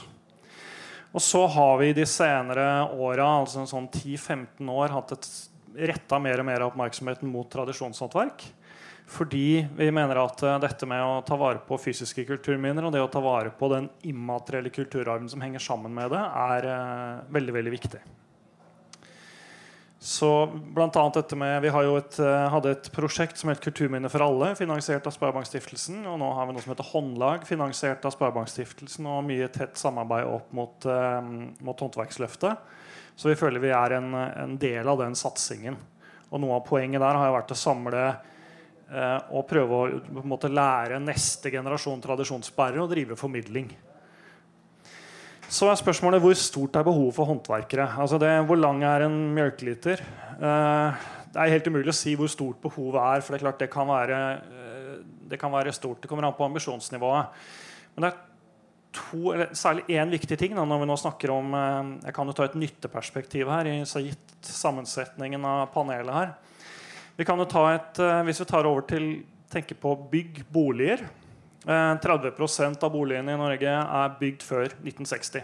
[1.10, 5.28] Og så har vi de senere åra, altså sånn 10-15 år, hatt et
[5.90, 8.46] retta mer og mer oppmerksomheten mot tradisjonshåndverk.
[9.06, 13.04] Fordi vi mener at uh, dette med å ta vare på fysiske kulturminner og det
[13.04, 17.54] å ta vare på den immaterielle kulturarven som henger sammen med det, er uh, veldig,
[17.54, 18.00] veldig viktig.
[20.06, 20.28] Så
[20.74, 24.52] blant annet dette med, Vi et, uh, hadde et prosjekt som het Kulturminne for alle,
[24.58, 26.02] finansiert av Sparebankstiftelsen.
[26.10, 29.06] Og nå har vi noe som heter Håndlag, finansiert av Sparebankstiftelsen.
[29.06, 30.86] Og mye tett samarbeid opp mot,
[31.64, 32.74] mot Håndverksløftet.
[33.16, 35.78] Så vi føler vi er en, en, del av den satsingen.
[36.28, 38.02] Og noe av poenget der har vært å samle
[38.86, 43.72] og prøve å måte, lære neste generasjon tradisjonsbærere å drive formidling.
[45.46, 47.86] Så er spørsmålet hvor stort er behovet for håndverkere.
[48.02, 50.02] Altså det, hvor lang er en mjølkeliter?
[50.36, 53.22] Eh, det er helt umulig å si hvor stort behovet er.
[53.22, 54.96] For det er klart det kan være, eh,
[55.30, 56.00] det kan være stort.
[56.02, 57.44] Det kommer an på ambisjonsnivået.
[57.94, 58.18] Men det er
[58.98, 62.26] to, eller særlig én viktig ting da, når vi nå snakker om eh, Jeg kan
[62.26, 66.34] jo ta et nytteperspektiv her, gitt sammensetningen av panelet her.
[67.16, 71.08] Vi kan jo ta et, eh, Hvis vi tar over til tenker på bygg, boliger
[71.66, 75.42] 30 eh, av boligene i Norge er bygd før 1960.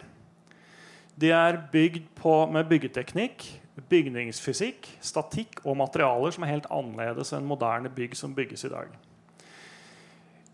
[1.19, 7.47] De er bygd på, med byggeteknikk, bygningsfysikk, statikk og materialer som er helt annerledes enn
[7.47, 8.89] moderne bygg som bygges i dag.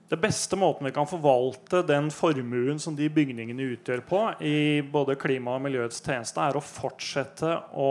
[0.08, 5.18] Det beste måten vi kan forvalte den formuen som de bygningene utgjør på, i både
[5.20, 7.90] klima og miljøets tjeneste, er å fortsette å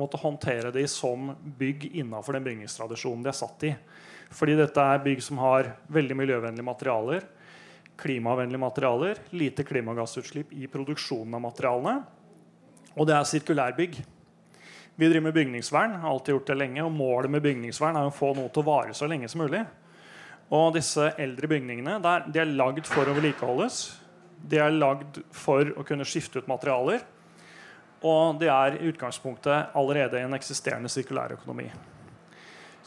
[0.00, 3.72] måte, håndtere de som bygg innafor den bygningstradisjonen de er satt i.
[4.32, 7.26] Fordi dette er bygg som har veldig miljøvennlige materialer,
[8.00, 11.98] klimavennlige materialer, lite klimagassutslipp i produksjonen av materialene.
[12.96, 13.98] Og det er sirkulærbygg.
[14.98, 18.14] Vi driver med bygningsvern, har alltid gjort det lenge, og målet med bygningsvern er å
[18.14, 19.66] få noe til å vare så lenge som mulig.
[20.48, 23.82] Og disse eldre bygningene der, de er lagd for å vedlikeholdes.
[24.48, 27.04] De er lagd for å kunne skifte ut materialer.
[28.06, 31.68] Og de er i utgangspunktet allerede i en eksisterende sirkulærøkonomi.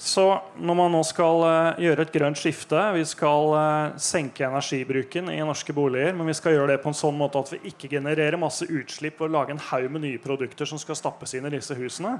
[0.01, 0.23] Så
[0.57, 5.43] når man nå skal uh, gjøre et grønt skifte, vi skal uh, senke energibruken i
[5.45, 8.39] norske boliger, men vi skal gjøre det på en sånn måte at vi ikke genererer
[8.41, 11.77] masse utslipp og lager en haug med nye produkter som skal stappes inn i disse
[11.77, 12.15] husene,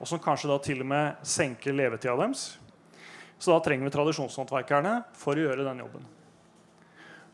[0.00, 2.54] og som kanskje da til og med senker levetida deres,
[3.40, 6.04] så da trenger vi tradisjonshåndverkerne for å gjøre den jobben.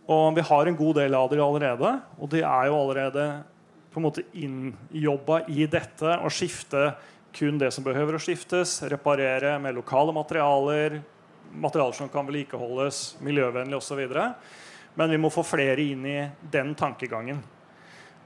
[0.06, 1.90] Og vi har en god del av dem allerede.
[2.22, 3.24] Og de er jo allerede
[3.90, 6.92] på en måte innjobba i dette å skifte
[7.36, 11.00] kun det som behøver å skiftes, reparere med lokale materialer,
[11.52, 14.00] materialer som kan vedlikeholdes, miljøvennlig osv.
[14.96, 16.20] Men vi må få flere inn i
[16.52, 17.42] den tankegangen.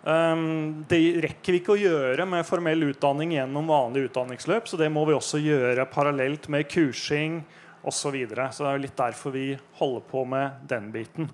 [0.00, 4.88] Um, det rekker vi ikke å gjøre med formell utdanning gjennom vanlig utdanningsløp, så det
[4.92, 7.42] må vi også gjøre parallelt med kursing,
[7.82, 7.96] osv.
[8.00, 8.50] Så, videre.
[8.52, 9.46] så det er jo litt derfor vi
[9.78, 11.30] holder på med den biten.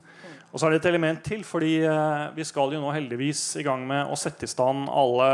[0.52, 3.64] Og så er det et element til, fordi eh, vi skal jo nå heldigvis i
[3.66, 5.28] gang med å sette i stand alle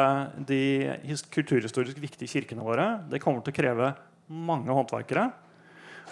[0.49, 0.63] de
[1.31, 2.87] kulturhistorisk viktige kirkene våre.
[3.11, 3.93] Det kommer til å kreve
[4.33, 5.29] mange håndverkere.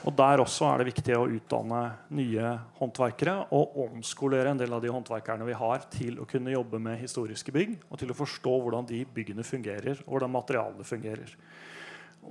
[0.07, 1.81] Og der også er det viktig å utdanne
[2.17, 6.81] nye håndverkere og omskolere en del av de håndverkerne vi har, til å kunne jobbe
[6.81, 11.35] med historiske bygg og til å forstå hvordan de byggene fungerer, og hvordan materialene fungerer.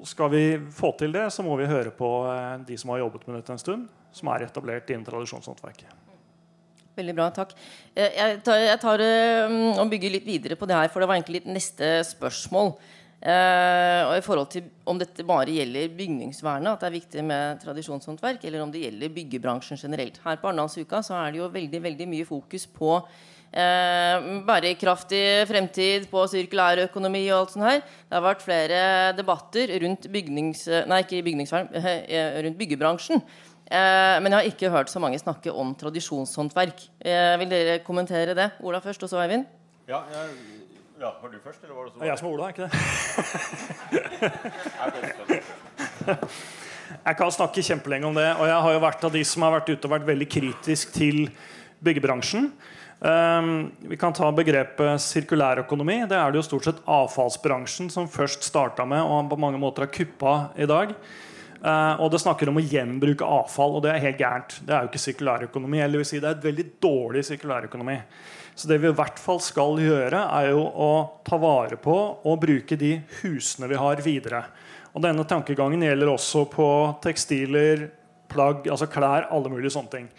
[0.07, 3.25] Skal vi få til det, så må vi høre på eh, de som har jobbet
[3.27, 5.91] med dette en stund, som er etablert innen tradisjonshåndverket.
[6.99, 7.55] Veldig bra, takk.
[7.95, 9.03] Eh, jeg tar, jeg tar
[9.49, 12.73] um, og bygger litt videre på det her, for det var egentlig litt neste spørsmål.
[13.19, 17.59] Uh, og i forhold til Om dette bare gjelder bygningsvernet, at det er viktig med
[17.65, 20.21] tradisjonshåndverk, eller om det gjelder byggebransjen generelt.
[20.23, 26.21] Her på Arendalsuka er det jo veldig, veldig mye fokus på Eh, bærekraftig fremtid på
[26.29, 27.79] sirkulær økonomi og alt sånt her.
[27.81, 28.81] Det har vært flere
[29.17, 33.23] debatter rundt, bygnings, nei, ikke bygningsvern, eh, rundt byggebransjen.
[33.69, 36.87] Eh, men jeg har ikke hørt så mange snakke om tradisjonshåndverk.
[37.05, 38.49] Eh, vil dere kommentere det?
[38.65, 39.45] Ola først, og så Eivind.
[39.89, 40.29] Ja, jeg,
[41.01, 41.99] ja, Var du først, eller var det så?
[42.01, 42.71] Er jeg som er Ola, ikke det?
[47.05, 48.25] jeg kan snakke kjempelenge om det.
[48.39, 50.93] Og jeg har jo vært av de som har vært ute og vært veldig kritisk
[50.97, 51.29] til
[51.85, 52.49] byggebransjen.
[52.99, 56.01] Um, vi kan ta begrepet sirkulærøkonomi.
[56.11, 59.85] Det er det jo stort sett avfallsbransjen som først starta med og på mange måter
[59.85, 60.91] har kuppa i dag.
[61.59, 64.57] Uh, og det snakker om å gjenbruke avfall, og det er helt gærent.
[64.67, 65.79] Det er jo ikke sirkulærøkonomi.
[65.79, 67.95] Eller vil si det er et veldig dårlig sirkulærøkonomi.
[68.59, 70.91] Så det vi i hvert fall skal gjøre, er jo å
[71.23, 74.43] ta vare på og bruke de husene vi har, videre.
[74.91, 76.67] Og denne tankegangen gjelder også på
[77.03, 77.87] tekstiler,
[78.27, 80.11] plagg, altså klær, alle mulige sånne ting.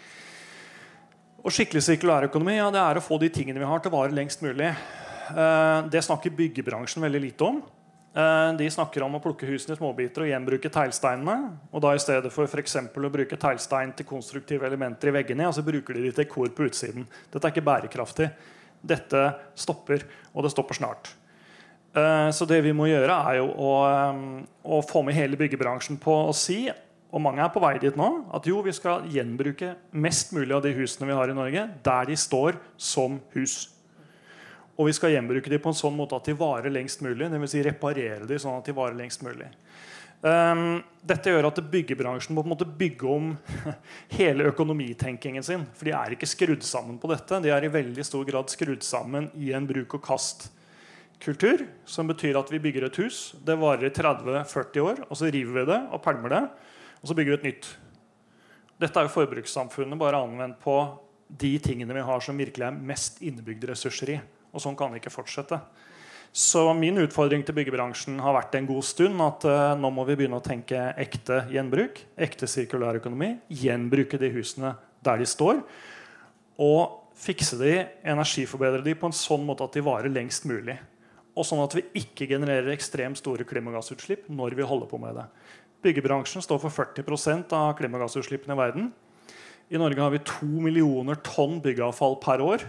[1.41, 4.13] Og skikkelig sirkulærøkonomi ja, det er å få de tingene vi har, til å vare
[4.13, 4.67] lengst mulig.
[4.69, 7.61] Eh, det snakker byggebransjen veldig lite om.
[8.13, 11.55] Eh, de snakker om å plukke husene i småbiter og gjenbruke teglsteinene.
[11.73, 15.55] Og da I stedet for, eksempel, å bruke teglstein til konstruktive elementer i veggene, ja,
[15.55, 17.09] så bruker de de til kor på utsiden.
[17.33, 18.29] Dette er ikke bærekraftig.
[18.93, 19.25] Dette
[19.57, 21.13] stopper, og det stopper snart.
[21.97, 23.73] Eh, så det vi må gjøre, er jo å,
[24.61, 26.67] å få med hele byggebransjen på å si
[27.11, 30.63] og mange er på vei dit nå, at jo, vi skal gjenbruke mest mulig av
[30.63, 33.69] de husene vi har i Norge, der de står som hus.
[34.79, 37.27] Og vi skal gjenbruke de på en sånn måte at de varer lengst mulig.
[37.29, 37.51] Dvs.
[37.51, 39.49] Si reparere de sånn at de varer lengst mulig.
[40.21, 43.37] Um, dette gjør at byggebransjen må på en måte bygge om
[44.19, 45.67] hele økonomitenkingen sin.
[45.75, 47.41] For de er ikke skrudd sammen på dette.
[47.43, 51.65] De er i veldig stor grad skrudd sammen i en bruk-og-kast-kultur.
[51.83, 53.35] Som betyr at vi bygger et hus.
[53.43, 56.45] Det varer i 30-40 år, og så river vi det og pælmer det.
[57.01, 57.69] Og så bygger vi et nytt.
[58.81, 60.75] Dette er jo forbrukssamfunnet bare anvendt på
[61.41, 64.19] de tingene vi har som virkelig er mest innebygde ressurser i.
[64.51, 65.59] Og sånn kan det ikke fortsette.
[66.31, 70.15] Så min utfordring til byggebransjen har vært en god stund at uh, nå må vi
[70.19, 74.71] begynne å tenke ekte gjenbruk, ekte sirkulærøkonomi, gjenbruke de husene
[75.03, 75.59] der de står,
[76.61, 77.73] og fikse de,
[78.07, 80.77] energiforbedre de på en sånn måte at de varer lengst mulig.
[81.35, 85.27] Og sånn at vi ikke genererer ekstremt store klimagassutslipp når vi holder på med det.
[85.81, 88.91] Byggebransjen står for 40 av klimagassutslippene i verden.
[89.71, 92.65] I Norge har vi to millioner tonn byggeavfall per år.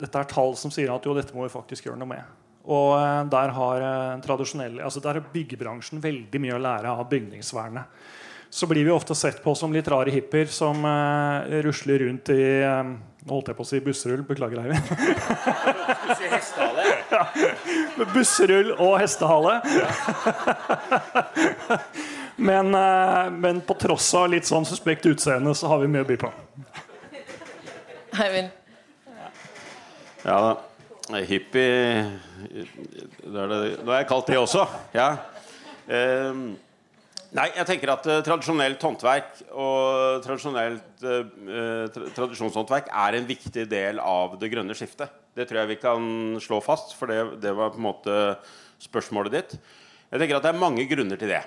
[0.00, 2.42] Dette er tall som sier at jo, dette må vi faktisk gjøre noe med.
[2.64, 8.04] Og eh, der har, eh, altså der har byggebransjen veldig mye å lære av bygningsvernet.
[8.54, 12.42] Så blir vi ofte sett på som litt rare hippier som eh, rusler rundt i
[12.62, 12.84] eh,
[13.24, 14.20] Nå holdt jeg på å si busserull.
[14.28, 14.84] Beklager, Eivind.
[17.14, 17.22] ja.
[18.12, 19.54] Busserull og hestehale.
[22.36, 26.08] men, eh, men på tross av litt sånn suspekt utseende, så har vi mye å
[26.12, 26.30] by på.
[28.22, 28.52] Eivind?
[30.22, 30.52] Ja da.
[31.26, 32.04] Hippie
[32.52, 34.68] det er det, Nå har jeg kalt det også.
[34.94, 35.08] Ja.
[35.88, 36.52] Ehm,
[37.34, 43.66] nei, jeg tenker at uh, tradisjonelt håndverk og tradisjonelt uh, tra tradisjonshåndverk er en viktig
[43.70, 45.12] del av det grønne skiftet.
[45.34, 46.06] Det tror jeg vi kan
[46.42, 48.18] slå fast, for det, det var på en måte
[48.82, 49.56] spørsmålet ditt.
[50.10, 51.42] Jeg tenker at Det er mange grunner til det.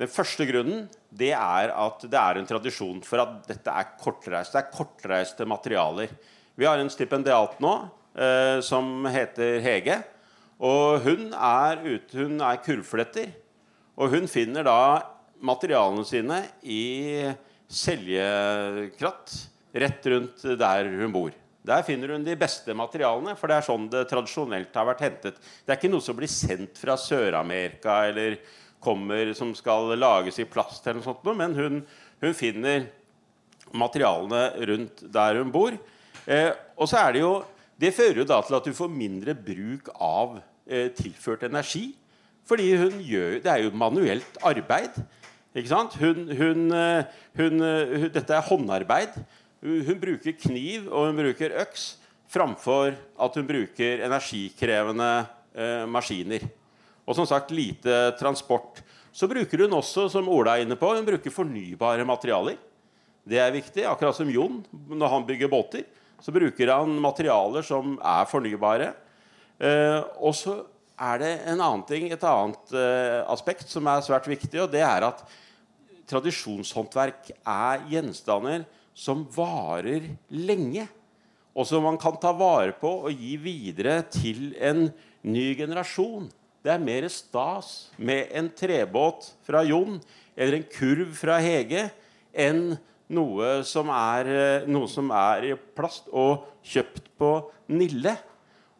[0.00, 4.56] Den første grunnen det er at det er en tradisjon for at dette er kortreiste.
[4.56, 6.10] Det er kortreiste materialer.
[6.58, 10.00] Vi har en stipendiat nå uh, som heter Hege.
[10.64, 13.30] Og hun er, ute, hun er kurvfletter.
[13.94, 14.78] Og hun finner da
[15.44, 17.30] materialene sine i
[17.70, 19.34] Seljekratt,
[19.74, 21.32] rett rundt der hun bor.
[21.64, 25.38] Der finner hun de beste materialene, for det er sånn det tradisjonelt har vært hentet.
[25.64, 28.36] Det er ikke noe som blir sendt fra Sør-Amerika eller
[28.84, 31.80] kommer som skal lages i plast, eller noe sånt, men hun,
[32.20, 32.84] hun finner
[33.72, 35.76] materialene rundt der hun bor.
[36.28, 37.34] Eh, og så er det jo
[37.74, 41.88] Det fører jo da til at du får mindre bruk av eh, tilført energi.
[42.44, 44.98] Fordi hun gjør Det er jo manuelt arbeid.
[45.54, 45.94] Ikke sant?
[46.00, 47.04] Hun, hun, eh,
[47.38, 49.16] eh, hun, dette er håndarbeid.
[49.64, 51.94] Hun bruker kniv og hun bruker øks
[52.28, 55.10] framfor at hun bruker energikrevende
[55.54, 56.44] eh, maskiner.
[57.06, 58.82] Og som sagt lite transport.
[59.14, 62.58] Så bruker hun også, som Ola er inne på, hun bruker fornybare materialer.
[63.24, 63.86] Det er viktig.
[63.86, 65.84] Akkurat som Jon når han bygger båter
[66.24, 68.92] så bruker han materialer som er fornybare.
[69.60, 70.56] Eh, og så
[70.94, 74.84] er det en annen ting, et annet uh, aspekt som er svært viktig, og det
[74.86, 75.24] er at
[76.10, 80.86] tradisjonshåndverk er gjenstander som varer lenge.
[81.54, 84.88] Og som man kan ta vare på og gi videre til en
[85.22, 86.26] ny generasjon.
[86.64, 90.00] Det er mer stas med en trebåt fra Jon
[90.34, 91.86] eller en kurv fra Hege
[92.32, 92.74] enn
[93.14, 97.30] noe som er, eh, noe som er i plast og kjøpt på
[97.68, 98.16] Nille.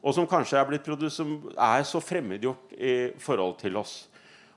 [0.05, 4.03] Og som kanskje er, blitt som er så fremmedgjort i forhold til oss.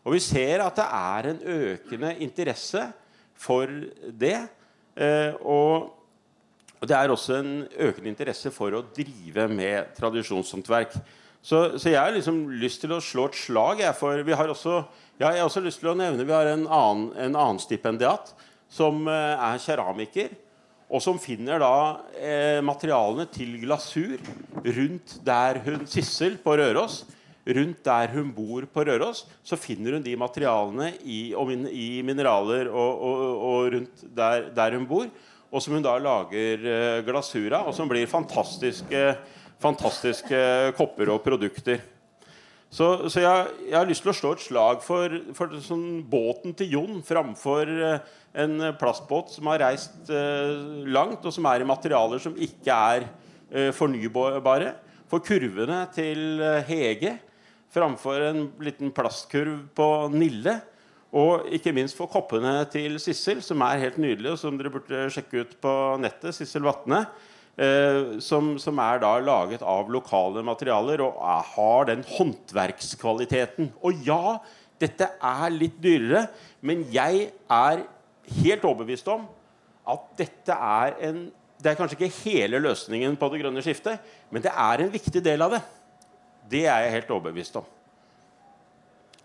[0.03, 2.81] Og vi ser at det er en økende interesse
[3.35, 3.71] for
[4.11, 4.39] det.
[4.95, 5.93] Eh, og
[6.83, 10.97] det er også en økende interesse for å drive med tradisjonshåndverk.
[11.41, 13.81] Så, så, jeg har liksom lyst til å slå et slag.
[13.85, 14.81] Jeg, for vi har også,
[15.19, 18.33] jeg har også lyst til å nevne Vi har en annen, en annen stipendiat
[18.67, 20.35] som eh, er keramiker,
[20.87, 21.73] og som finner da
[22.15, 24.15] eh, materialene til glasur
[24.63, 27.01] rundt der hun Sissel på Røros
[27.55, 31.31] rundt der hun bor på Røros, så finner hun de materialene i,
[31.71, 35.07] i mineraler og, og, og rundt der, der, hun bor.
[35.51, 39.03] Og som hun da lager eh, glasur av, og som blir fantastiske,
[39.63, 40.41] fantastiske
[40.77, 41.79] kopper og produkter.
[42.67, 46.55] Så, så jeg, jeg, har lyst til å slå et slag for, for sånn båten
[46.57, 48.09] til Jon framfor eh,
[48.43, 50.51] en plastbåt som har reist eh,
[50.91, 54.73] langt, og som er i materialer som ikke er eh, fornybare.
[55.07, 57.15] For kurvene til eh, Hege
[57.73, 60.59] framfor en liten plastkurv på Nille.
[61.17, 65.05] Og ikke minst for koppene til Sissel, som er helt nydelige, og som dere burde
[65.13, 66.35] sjekke ut på nettet.
[66.35, 67.05] Sissel Vatne.
[67.57, 73.71] Eh, som, som, er da laget av lokale materialer og er, har den håndverkskvaliteten.
[73.81, 74.35] Og ja,
[74.77, 76.27] dette er litt dyrere,
[76.61, 77.81] men jeg er
[78.43, 79.25] helt overbevist om
[79.89, 83.97] at dette er en Det er kanskje ikke hele løsningen på det grønne skiftet,
[84.29, 85.61] men det er en viktig del av det.
[86.51, 87.65] Det er jeg helt overbevist om.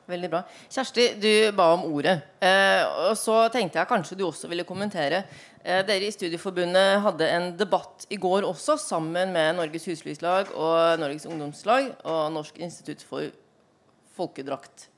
[0.09, 0.41] Veldig bra.
[0.73, 2.17] Kjersti, du ba om ordet.
[2.43, 5.23] Eh, og så tenkte jeg kanskje du også ville kommentere.
[5.63, 10.99] Eh, dere i Studieforbundet hadde en debatt i går også, sammen med Norges Huslyslag og
[10.99, 13.29] Norges Ungdomslag og Norsk institutt for
[14.17, 14.89] folkedrakt.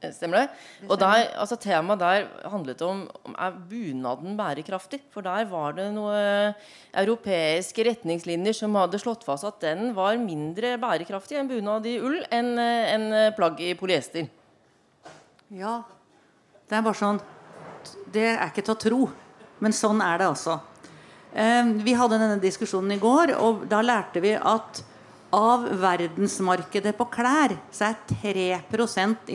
[0.00, 0.46] Eh, stemmer det?
[0.88, 5.02] Og der, altså Temaet der handlet om, om er bunaden bærekraftig.
[5.12, 6.56] For der var det noen
[6.96, 12.22] europeiske retningslinjer som hadde slått fast at den var mindre bærekraftig enn bunad i ull
[12.32, 14.32] enn en plagg i polyester.
[15.52, 15.82] Ja.
[16.66, 17.20] Det er bare sånn
[18.10, 19.04] Det er ikke til å tro.
[19.62, 20.58] Men sånn er det altså.
[21.84, 24.82] Vi hadde denne diskusjonen i går, og da lærte vi at
[25.36, 28.60] av verdensmarkedet på klær så er 3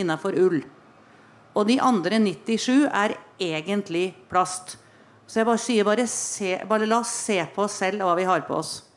[0.02, 0.62] innafor ull.
[1.54, 4.78] Og de andre 97 er egentlig plast.
[5.28, 8.26] Så jeg bare sier bare, se, bare la oss se på oss selv hva vi
[8.28, 8.91] har på oss.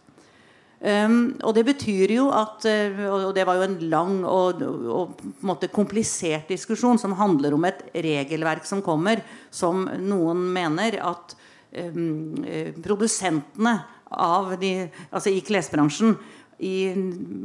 [0.85, 5.23] Um, og det betyr jo at uh, Og det var jo en lang og, og,
[5.41, 9.23] og komplisert diskusjon som handler om et regelverk som kommer,
[9.55, 11.37] som noen mener at
[11.95, 12.37] um,
[12.85, 13.79] produsentene
[14.15, 14.75] av de,
[15.09, 16.19] altså i klesbransjen
[16.59, 16.85] i,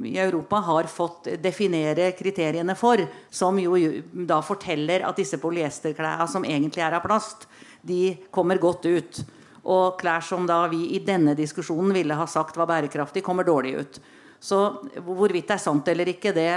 [0.05, 3.77] i, Europa har fått definere kriteriene for, som jo
[4.11, 7.47] da forteller at disse polyesterklærne som egentlig er av plast,
[7.81, 9.21] de kommer godt ut.
[9.69, 13.75] Og klær som da vi i denne diskusjonen ville ha sagt var bærekraftig, kommer dårlig
[13.77, 14.01] ut.
[14.39, 14.59] Så
[15.05, 16.49] hvorvidt det er sant eller ikke, det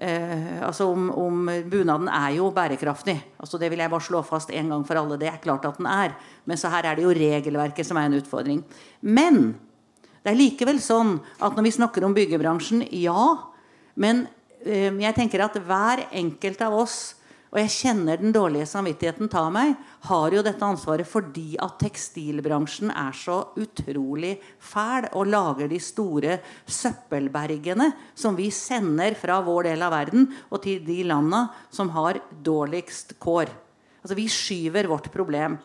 [0.00, 3.18] eh, altså om, om, Bunaden er jo bærekraftig.
[3.38, 5.20] altså Det vil jeg bare slå fast en gang for alle.
[5.20, 6.16] Det er klart at den er.
[6.44, 8.64] Men så her er det jo regelverket som er en utfordring.
[9.00, 9.54] Men
[10.24, 13.36] det er likevel sånn at når vi snakker om byggebransjen, ja.
[13.94, 14.26] Men
[14.64, 16.98] eh, jeg tenker at hver enkelt av oss
[17.50, 19.72] og jeg kjenner den dårlige samvittigheten ta meg,
[20.06, 26.36] har jo dette ansvaret fordi at tekstilbransjen er så utrolig fæl og lager de store
[26.70, 32.22] søppelbergene som vi sender fra vår del av verden og til de landa som har
[32.30, 33.50] dårligst kår.
[34.00, 35.58] Altså Vi skyver vårt problem.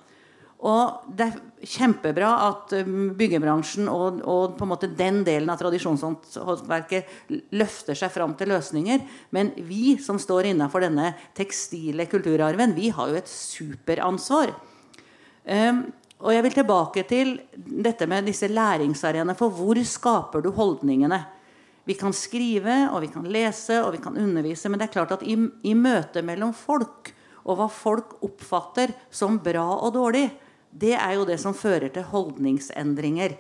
[0.65, 5.59] Og det er kjempebra at um, byggebransjen og, og, på en måte den delen av
[5.61, 9.03] tradisjonshåndverket løfter seg fram til løsninger.
[9.35, 14.55] Men vi som står innafor denne tekstile kulturarven, vi har jo et superansvar.
[15.45, 15.85] Um,
[16.25, 19.35] og jeg vil tilbake til dette med disse læringsarenaene.
[19.37, 21.19] For hvor skaper du holdningene?
[21.85, 24.71] Vi kan skrive, og vi kan lese, og vi kan undervise.
[24.71, 27.11] Men det er klart at i, i møte mellom folk,
[27.45, 30.25] og hva folk oppfatter som bra og dårlig,
[30.75, 33.35] det er jo det som fører til holdningsendringer.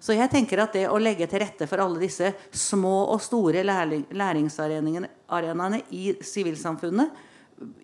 [0.00, 3.64] Så jeg tenker at det å legge til rette for alle disse små og store
[3.66, 7.24] læringsarenaene i sivilsamfunnet,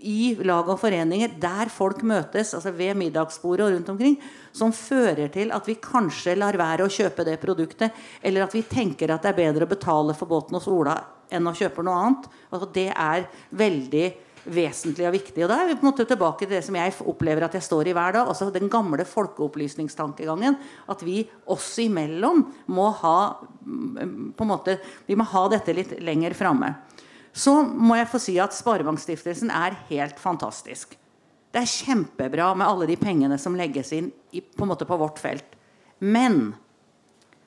[0.07, 4.15] i lag og foreninger, der folk møtes, altså ved middagsbordet og rundt omkring,
[4.55, 7.91] som fører til at vi kanskje lar være å kjøpe det produktet,
[8.23, 10.95] eller at vi tenker at det er bedre å betale for båten hos Ola
[11.35, 12.31] enn å kjøpe noe annet.
[12.53, 14.07] Altså, det er veldig
[14.45, 15.45] vesentlig og viktig.
[15.45, 17.63] Og Da er vi på en måte tilbake til det som jeg opplever at jeg
[17.63, 18.29] står i hver dag.
[18.29, 20.57] altså Den gamle folkeopplysningstankegangen.
[20.89, 23.19] At vi oss imellom må ha
[23.65, 26.75] på en måte, vi må ha dette litt lenger framme.
[27.33, 30.95] Så må jeg få si at Sparebankstiftelsen er helt fantastisk.
[31.51, 34.99] Det er kjempebra med alle de pengene som legges inn i, på, en måte på
[34.99, 35.57] vårt felt.
[35.99, 36.55] Men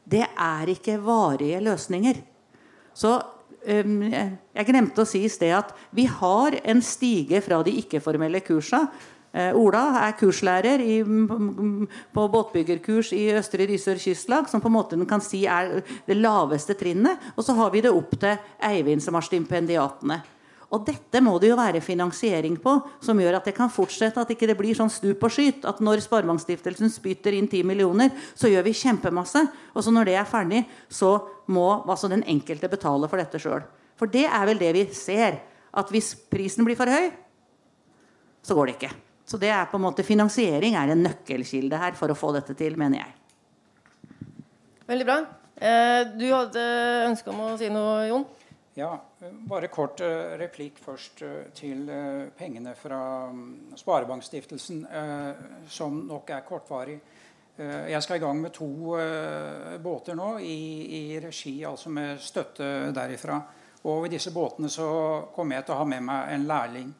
[0.08, 2.22] det er ikke varige løsninger.
[2.96, 3.18] Så
[3.68, 8.86] jeg glemte å si i sted at vi har en stige fra de ikke-formelle kursa.
[9.36, 15.00] Eh, Ola er kurslærer i, på båtbyggerkurs i Østre Risør kystlag, som på en måte
[15.10, 17.20] kan si er det laveste trinnet.
[17.36, 20.22] Og så har vi det opp til Eivind, som har stipendiatene.
[20.68, 24.20] Og dette må det jo være finansiering på, som gjør at det kan fortsette.
[24.20, 25.64] At ikke det blir sånn stup og skyt.
[25.70, 29.46] At når Sparebankstiftelsen spytter inn 10 millioner, så gjør vi kjempemasse.
[29.72, 31.16] Og så når det er ferdig, så
[31.56, 33.64] må altså den enkelte betale for dette sjøl.
[33.98, 35.40] For det er vel det vi ser.
[35.78, 37.14] At hvis prisen blir for høy,
[38.44, 38.94] så går det ikke.
[39.28, 42.56] Så det er på en måte finansiering er en nøkkelkilde her for å få dette
[42.60, 43.16] til, mener jeg.
[44.88, 45.18] Veldig bra.
[45.58, 46.64] Eh, du hadde
[47.08, 48.24] ønske om å si noe, Jon?
[48.78, 53.00] Ja, bare kort uh, replikk først uh, til uh, pengene fra
[53.32, 54.84] um, Sparebankstiftelsen,
[55.70, 57.00] som nok er kortvarig.
[57.58, 58.68] jeg skal i gang med to
[59.82, 60.58] båter nå i,
[60.98, 63.40] i, regi, altså med støtte derifra.
[63.90, 64.86] Og i disse båtene så
[65.34, 66.92] kommer jeg til å ha med meg en lærling.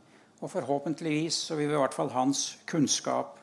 [0.42, 3.38] Og forhåpentligvis så vil vi i hvert fall hans kunnskap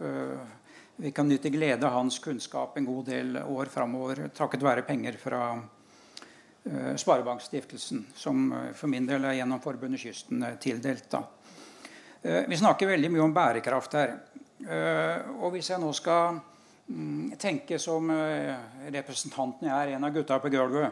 [0.97, 5.19] Vi kan nyte glede av hans kunnskap en god del år framover takket være penger
[5.19, 5.74] fra Eh,
[6.97, 11.11] Sparebankstiftelsen, som eh, for min del er gjennom Forbundet Kysten eh, tildelt.
[11.13, 11.23] da.
[12.25, 14.17] Vi snakker veldig mye om bærekraft her.
[15.45, 16.41] Og hvis jeg nå skal
[16.89, 18.09] mm, tenke som
[18.95, 20.89] representanten jeg er, en av gutta på gulvet,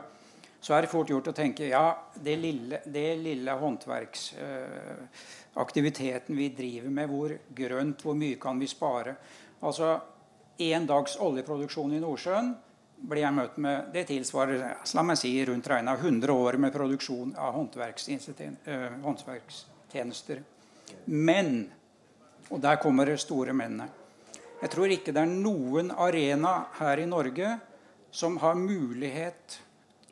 [0.61, 6.91] så er det fort gjort å tenke ja, det lille, det lille håndverksaktiviteten vi driver
[7.01, 9.17] med, hvor grønt, hvor mye kan vi spare?
[9.65, 9.97] Altså
[10.61, 12.53] én dags oljeproduksjon i Nordsjøen
[13.03, 14.63] blir jeg møtt med Det tilsvarer
[14.95, 20.43] la meg si, rundt regna 100 år med produksjon av eh, håndverkstjenester.
[21.07, 21.71] Men
[22.53, 23.89] Og der kommer det store mennene.
[24.61, 27.55] Jeg tror ikke det er noen arena her i Norge
[28.13, 29.57] som har mulighet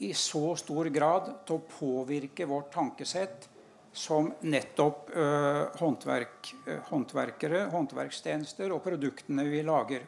[0.00, 3.44] i så stor grad til å påvirke vårt tankesett
[3.92, 10.06] som nettopp øh, håndverk, øh, håndverkere, håndverkstjenester og produktene vi lager.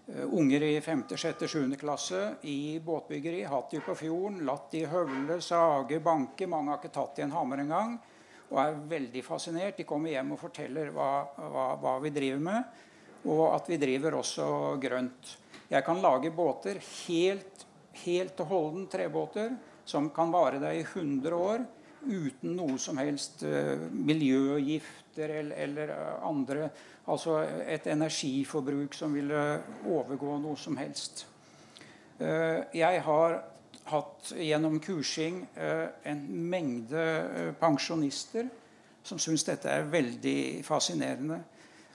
[0.09, 1.77] Eh, unger i 5., 6., 7.
[1.77, 3.43] klasse i båtbyggeri.
[3.43, 6.47] Hatt de på fjorden, latt de høvle, sage, banke.
[6.47, 7.97] Mange har ikke tatt i en hammer engang.
[8.53, 9.81] Og er veldig fascinert.
[9.81, 12.79] De kommer hjem og forteller hva, hva, hva vi driver med.
[13.27, 14.47] Og at vi driver også
[14.79, 15.33] grønt.
[15.71, 17.67] Jeg kan lage båter helt,
[18.05, 19.57] helt og holden trebåter
[19.87, 21.65] som kan vare deg i 100 år
[22.07, 26.69] uten noe som helst uh, miljøgifter eller, eller andre
[27.07, 27.39] Altså
[27.71, 29.43] et energiforbruk som ville
[29.87, 31.23] overgå noe som helst.
[32.19, 33.37] Eh, jeg har
[33.93, 38.49] hatt gjennom kursing eh, en mengde eh, pensjonister
[39.07, 41.39] som syns dette er veldig fascinerende.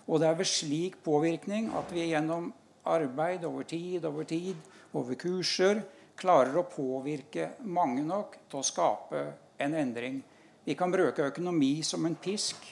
[0.07, 2.53] Og det er ved slik påvirkning at vi gjennom
[2.83, 4.57] arbeid over tid, over tid,
[4.97, 5.81] over kurser,
[6.17, 9.23] klarer å påvirke mange nok til å skape
[9.61, 10.21] en endring.
[10.63, 12.63] Vi kan bruke økonomi som en pisk.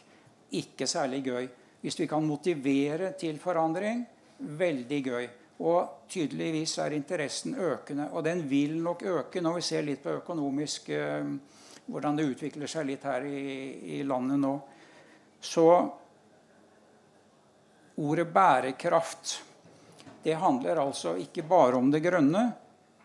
[0.57, 1.49] Ikke særlig gøy.
[1.81, 4.03] Hvis vi kan motivere til forandring,
[4.39, 5.29] veldig gøy.
[5.59, 8.09] Og tydeligvis er interessen økende.
[8.13, 11.33] Og den vil nok øke når vi ser litt på økonomisk eh,
[11.89, 14.53] hvordan det utvikler seg litt her i, i landet nå.
[15.41, 15.67] Så
[17.99, 19.35] ordet bærekraft
[20.23, 22.43] det handler altså ikke bare om det grønne,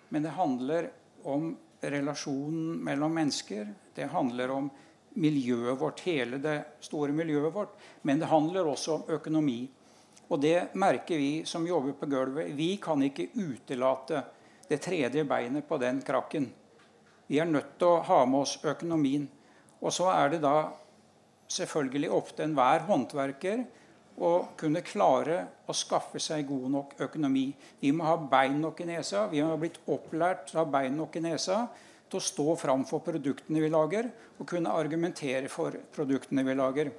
[0.08, 0.88] men det handler
[1.24, 3.68] om relasjonen mellom mennesker.
[3.94, 4.70] Det handler om
[5.14, 7.76] miljøet vårt, hele det store miljøet vårt.
[8.02, 9.60] Men det handler også om økonomi.
[10.28, 12.54] Og det merker vi som jobber på gulvet.
[12.56, 14.24] Vi kan ikke utelate
[14.68, 16.48] det tredje beinet på den krakken.
[17.26, 19.28] Vi er nødt til å ha med oss økonomien.
[19.84, 20.72] Og så er det da
[21.50, 23.64] selvfølgelig til enhver håndverker
[24.22, 27.48] å kunne klare å skaffe seg god nok økonomi.
[27.80, 29.26] Vi må ha bein nok i nesa.
[29.30, 31.64] Vi har blitt opplært til å ha bein nok i nesa
[32.08, 36.92] til å stå fram for produktene vi lager, og kunne argumentere for produktene vi lager.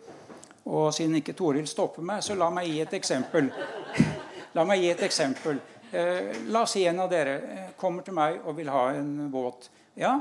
[0.65, 3.51] Og siden ikke Toril stopper meg, så la meg gi et eksempel.
[4.55, 5.57] La meg gi et eksempel.
[5.91, 9.25] Eh, la oss si en av dere eh, kommer til meg og vil ha en
[9.27, 9.67] båt.
[9.99, 10.13] Ja,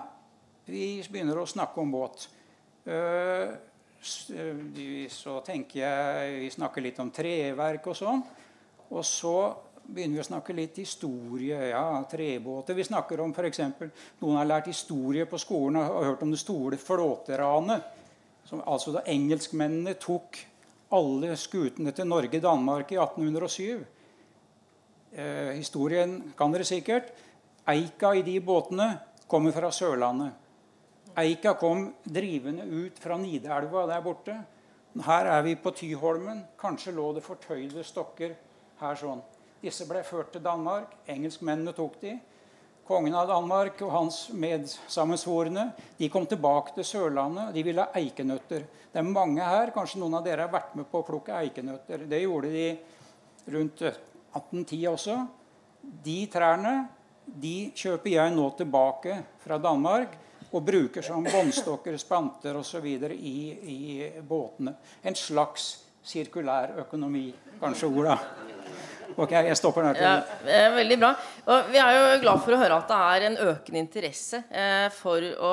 [0.67, 2.25] vi begynner å snakke om båt.
[2.83, 3.53] Eh,
[4.05, 8.25] så tenker jeg Vi snakker litt om treverk og sånn.
[8.93, 9.37] Og så
[9.85, 11.59] begynner vi å snakke litt historie.
[11.71, 12.75] ja, Trebåter.
[12.75, 13.61] Vi snakker om f.eks.
[14.21, 17.91] Noen har lært historie på skolen og har hørt om det store flåteranet.
[18.45, 20.39] Som, altså da engelskmennene tok
[20.95, 23.85] alle skutene til Norge-Danmark i 1807.
[25.15, 27.13] Eh, historien kan dere sikkert.
[27.71, 28.91] Eika i de båtene
[29.31, 30.44] kommer fra Sørlandet.
[31.17, 34.35] Eika kom drivende ut fra Nidelva der borte.
[35.07, 36.41] Her er vi på Tyholmen.
[36.59, 38.35] Kanskje lå det fortøyde stokker
[38.81, 39.23] her sånn.
[39.63, 40.97] Disse ble ført til Danmark.
[41.07, 42.17] Engelskmennene tok de.
[42.85, 47.55] Kongen av Danmark og hans medsammensvorne de kom tilbake til Sørlandet.
[47.55, 48.67] De ville ha eikenøtter.
[48.93, 52.05] Det er mange her, kanskje noen av dere har vært med på å plukke eikenøtter.
[52.11, 52.67] Det gjorde de
[53.55, 55.17] rundt 1810 også.
[56.05, 56.75] De trærne
[57.25, 60.19] de kjøper jeg nå tilbake fra Danmark
[60.55, 62.87] og bruker som båndstokker, spanter osv.
[62.87, 63.37] I,
[63.75, 63.79] i
[64.23, 64.77] båtene.
[65.03, 65.71] En slags
[66.05, 67.29] sirkulær økonomi,
[67.61, 68.19] kanskje, Ola.
[69.15, 70.01] Ok, jeg stopper der.
[70.49, 71.13] Ja, veldig bra.
[71.47, 74.89] Og vi er jo glad for å høre at det er en økende interesse eh,
[74.95, 75.53] for, å,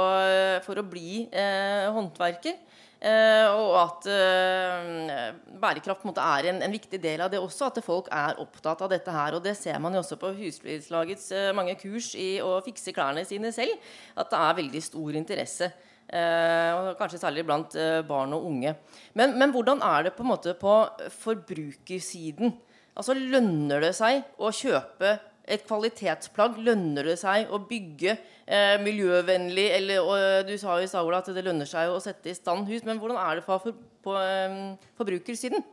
[0.66, 2.58] for, å, bli eh, håndverker.
[3.02, 7.72] Eh, og at eh, bærekraft måte, er en, en, viktig del av det også.
[7.72, 9.38] At folk er opptatt av dette her.
[9.38, 13.26] Og det ser man jo også på Husflidslagets eh, mange kurs i å fikse klærne
[13.26, 13.74] sine selv.
[14.14, 15.72] At det er veldig stor interesse.
[16.12, 17.72] Og kanskje særlig blant
[18.04, 18.74] barn og unge.
[19.16, 20.74] Men, men hvordan er det på, en på
[21.22, 22.52] forbrukersiden?
[23.00, 25.14] Altså lønner det seg å kjøpe
[25.48, 26.60] et kvalitetsplagg?
[26.62, 29.68] Lønner det seg å bygge eh, miljøvennlig?
[29.78, 32.70] Eller, og, du sa jo i stad at det lønner seg å sette i stand
[32.70, 32.86] hus.
[32.88, 34.58] Men hvordan er det for, for, på eh,
[35.00, 35.66] forbrukersiden?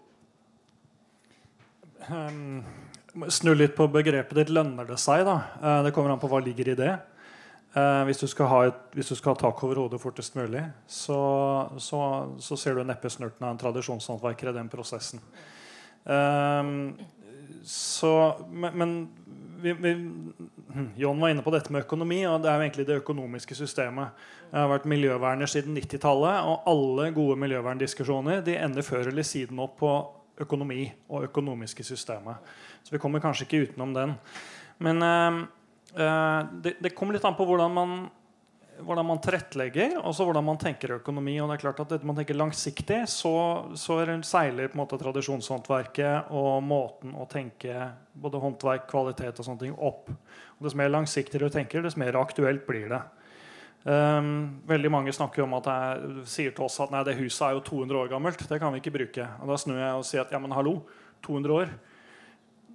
[2.09, 2.65] Um,
[3.33, 5.27] snu litt på begrepet ditt 'lønner det seg'.
[5.27, 5.39] da.
[5.61, 6.97] Uh, det kommer an på hva ligger i det.
[7.77, 12.01] Uh, hvis, du et, hvis, du skal ha tak over hodet fortest mulig, så, så,
[12.41, 15.21] så ser du neppe snurten av en tradisjonshåndverker i den prosessen.
[16.05, 16.97] Um,
[17.69, 18.13] så,
[18.49, 18.95] men, men
[19.63, 19.93] vi, vi,
[20.97, 24.27] John var inne på dette med økonomi, og det er jo egentlig det økonomiske systemet.
[24.51, 29.61] Jeg har vært miljøverner siden 90-tallet, og alle gode miljøverndiskusjoner de ender før eller siden
[29.65, 29.93] opp på
[30.39, 32.39] økonomi og økonomiske systemet.
[32.87, 34.15] Så vi kommer kanskje ikke utenom den.
[34.85, 35.41] Men eh,
[36.63, 37.99] det, det kommer litt an på hvordan man
[38.85, 41.39] hvordan man tilrettelegger, og så hvordan man tenker økonomi.
[41.41, 43.35] og det er klart at Når man tenker langsiktig, så,
[43.75, 49.65] så seiler på en måte tradisjonshåndverket og måten å tenke både håndverk, kvalitet og sånne
[49.65, 50.11] ting opp.
[50.59, 53.03] Og Dess mer langsiktig du tenker, dess mer aktuelt blir det.
[53.89, 57.55] Um, veldig mange snakker om at jeg sier til oss at nei, det huset er
[57.57, 58.43] jo 200 år gammelt.
[58.49, 59.29] Det kan vi ikke bruke.
[59.41, 60.81] Og Da snur jeg og sier at ja, men hallo,
[61.27, 61.73] 200 år.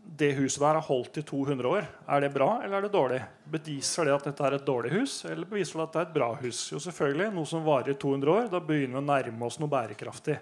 [0.04, 1.86] Det huset der har holdt i 200 år.
[2.12, 3.22] Er det bra eller er det dårlig?
[3.50, 6.18] Beviser det at dette er et dårlig hus, eller beviser det at det er et
[6.18, 6.60] bra hus?
[6.74, 7.30] Jo, selvfølgelig.
[7.34, 8.50] Noe som varer i 200 år.
[8.52, 10.38] Da begynner vi å nærme oss noe bærekraftig.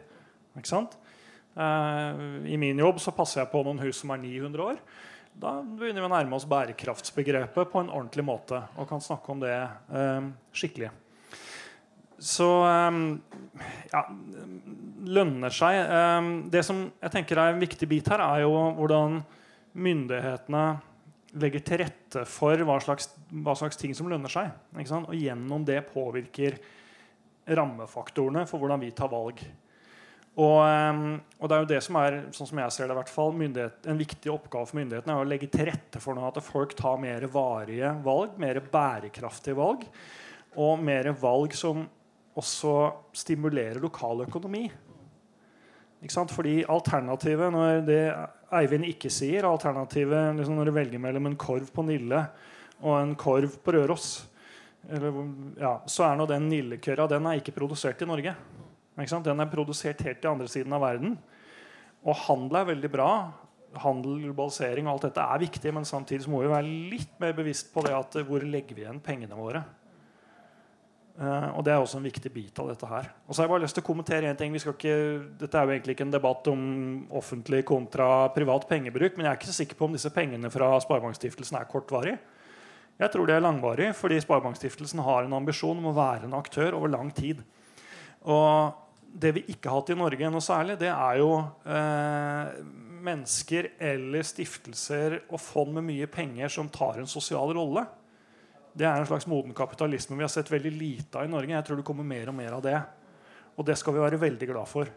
[0.58, 0.98] Ikke sant?
[1.56, 4.82] Eh, I min jobb så passer jeg på noen hus som er 900 år.
[5.42, 9.44] Da begynner vi å nærme oss bærekraftsbegrepet på en ordentlig måte og kan snakke om
[9.46, 10.90] det eh, skikkelig.
[12.22, 12.46] Så
[13.90, 14.02] ja,
[15.10, 15.80] lønner seg.
[16.54, 19.24] Det som jeg tenker er en viktig bit her, er jo hvordan
[19.74, 20.66] myndighetene
[21.42, 24.52] legger til rette for hva slags, hva slags ting som lønner seg.
[24.76, 26.60] Og gjennom det påvirker
[27.48, 29.40] rammefaktorene for hvordan vi tar valg.
[30.40, 33.12] Og, og, det er jo det som er sånn som jeg ser det i hvert
[33.12, 37.02] fall, en viktig oppgave for myndighetene er å legge til rette for at folk tar
[37.04, 39.84] mer varige valg, mer bærekraftige valg.
[40.60, 41.84] Og mer valg som
[42.40, 42.76] også
[43.16, 44.66] stimulerer lokal økonomi.
[46.02, 48.04] Fordi alternativet, når det
[48.52, 52.26] Eivind ikke sier, alternativet liksom når du velger mellom en korv på Nille
[52.82, 54.10] og en korv på Røros,
[54.90, 55.20] eller,
[55.62, 58.34] ja, så er nå den Nillekørra den er ikke produsert i Norge.
[58.98, 61.14] Den er produsert helt til andre siden av verden.
[62.02, 63.12] Og handel er veldig bra.
[63.82, 67.72] Handel, globalisering og alt dette er viktig, men samtidig må vi være litt mer bevisst
[67.74, 69.64] på det at hvor legger vi igjen pengene våre.
[71.20, 73.10] Uh, og Det er også en viktig bit av dette her.
[73.28, 74.56] Og så har jeg bare lyst til å kommentere en ting.
[74.56, 74.96] Ikke,
[75.38, 76.62] dette er jo egentlig ikke en debatt om
[77.20, 80.72] offentlig kontra privat pengebruk, men jeg er ikke så sikker på om disse pengene fra
[80.82, 82.16] Sparebankstiftelsen er kortvarig.
[83.02, 86.78] Jeg tror det er langvarig, fordi Sparebankstiftelsen har en ambisjon om å være en aktør
[86.78, 87.42] over lang tid.
[88.30, 88.78] Og
[89.12, 92.52] det vi ikke har hatt i Norge noe særlig, det er jo uh,
[93.02, 97.86] mennesker eller stiftelser og fond med mye penger som tar en sosial rolle.
[98.72, 101.52] Det er en slags moden kapitalisme vi har sett veldig lite av i Norge.
[101.52, 102.78] Jeg tror det kommer mer og mer av det.
[103.60, 104.92] Og det skal vi være veldig glad for.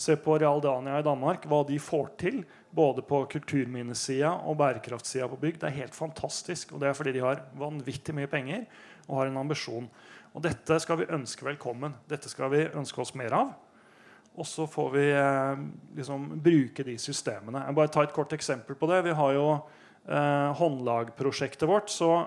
[0.00, 2.40] Se på Realdania i Danmark, hva de får til.
[2.74, 5.60] Både på kulturminnesida og bærekraftsida på bygg.
[5.60, 6.74] Det er helt fantastisk.
[6.74, 8.64] Og det er fordi de har vanvittig mye penger
[9.06, 9.86] og har en ambisjon.
[10.34, 11.94] Og dette skal vi ønske velkommen.
[12.10, 13.54] Dette skal vi ønske oss mer av.
[14.38, 15.62] Og så får vi eh,
[15.98, 17.62] liksom, bruke de systemene.
[17.66, 19.04] Jeg bare ta et kort eksempel på det.
[19.06, 21.90] Vi har jo eh, håndlagprosjektet vårt.
[21.90, 22.26] så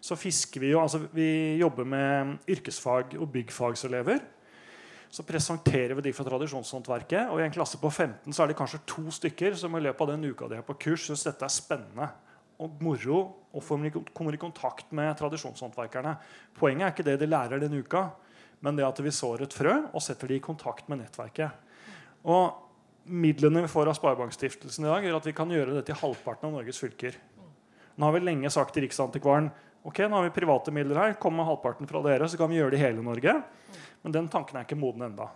[0.00, 4.20] så fisker vi jo altså Vi jobber med yrkesfag- og byggfagselever.
[5.10, 7.28] Så presenterer vi de for tradisjonshåndverket.
[7.30, 10.00] Og i en klasse på 15 så er det kanskje to stykker som i løpet
[10.00, 12.10] av den uka de er på kurs, syns dette er spennende
[12.60, 13.20] og moro
[13.56, 13.64] og
[14.14, 16.14] kommer i kontakt med tradisjonshåndverkerne.
[16.58, 18.10] Poenget er ikke det de lærer den uka,
[18.60, 21.50] men det at vi sår et frø og setter de i kontakt med nettverket.
[22.28, 22.66] Og
[23.10, 26.50] Midlene vi får av Sparebankstiftelsen i dag, gjør at vi kan gjøre det til halvparten
[26.50, 27.16] av Norges fylker.
[27.96, 29.48] Nå har vi lenge sagt til Riksantikvaren
[29.82, 31.14] Ok, nå har vi private midler her.
[31.20, 33.32] Kom med halvparten fra dere, så kan vi gjøre det i hele Norge.
[34.02, 35.30] Men den tanken er ikke moden enda.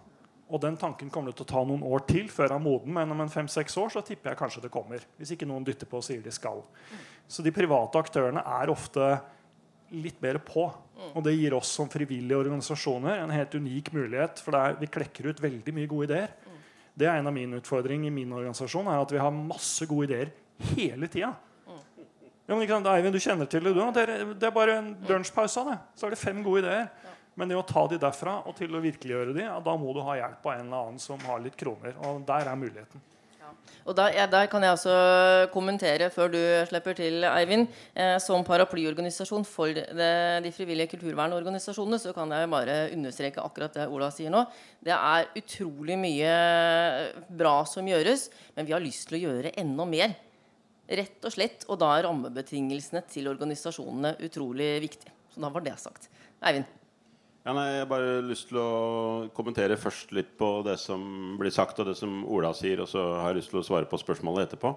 [0.52, 2.92] Og den tanken kommer det til å ta noen år til før den er moden.
[2.96, 5.06] Men om en fem-seks år så tipper jeg kanskje det kommer.
[5.16, 6.60] Hvis ikke noen dytter på og sier de skal.
[7.26, 9.08] Så de private aktørene er ofte
[9.94, 10.66] litt mer på.
[11.14, 14.44] Og det gir oss som frivillige organisasjoner en helt unik mulighet.
[14.44, 16.36] For er, vi klekker ut veldig mye gode ideer.
[16.94, 18.92] Det er en av mine utfordringer i min organisasjon.
[18.92, 20.34] er at vi har masse gode ideer
[20.76, 21.32] hele tida.
[22.44, 23.80] Ja, men sant, Eivind, du kjenner til det, du.
[23.96, 25.78] Det er, det bare en lunsjpause av det.
[25.96, 26.90] Så er det fem gode ideer.
[27.40, 30.04] Men det å ta de derfra og til å virkeliggjøre de, ja, da må du
[30.06, 31.96] ha hjelp av en eller annen som har litt kroner.
[32.06, 33.02] Og der er muligheten.
[33.84, 34.94] Og der, ja, der, kan jeg også
[35.52, 36.38] kommentere, før du
[36.68, 37.66] slipper til, Eivind.
[37.92, 40.10] Eh, som paraplyorganisasjon for de,
[40.44, 44.44] de frivillige kulturvernorganisasjonene så kan jeg bare understreke akkurat det Ola sier nå.
[44.84, 46.36] Det er utrolig mye
[47.28, 50.16] bra som gjøres, men vi har lyst til å gjøre enda mer.
[50.84, 51.64] Rett og slett.
[51.70, 55.14] Og da er rammebetingelsene til organisasjonene utrolig viktige.
[55.34, 56.10] Så da var det sagt.
[56.44, 56.68] Eivind?
[57.44, 58.68] Ja, nei, jeg har bare lyst til å
[59.36, 63.02] kommentere først litt på det som blir sagt, og det som Ola sier, og så
[63.18, 64.70] har jeg lyst til å svare på spørsmålet etterpå.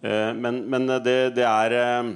[0.00, 2.08] Eh, men, men det, det, er eh,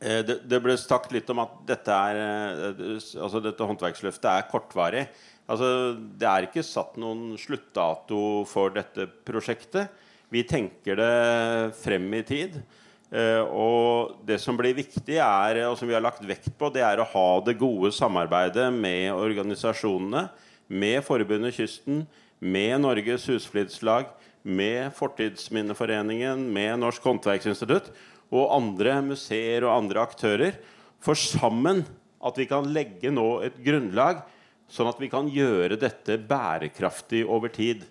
[0.00, 2.22] eh det, det, ble sagt litt om at dette, er,
[2.70, 5.04] eh, altså dette håndverksløftet er kortvarig.
[5.44, 9.92] Altså, det er ikke satt noen sluttdato for dette prosjektet.
[10.32, 12.58] Vi tenker det frem i tid.
[13.06, 16.82] Uh, og det som blir viktig, er, og som vi har lagt vekt på, det
[16.82, 20.26] er å ha det gode samarbeidet med organisasjonene,
[20.66, 22.02] med Forbundet Kysten,
[22.42, 24.10] med Norges Husflidslag,
[24.46, 27.92] med Fortidsminneforeningen, med Norsk Håndverksinstitutt
[28.34, 30.58] og andre museer og andre aktører.
[31.02, 31.84] For sammen
[32.26, 34.22] at vi kan legge nå et grunnlag,
[34.70, 37.84] sånn at vi kan gjøre dette bærekraftig over tid.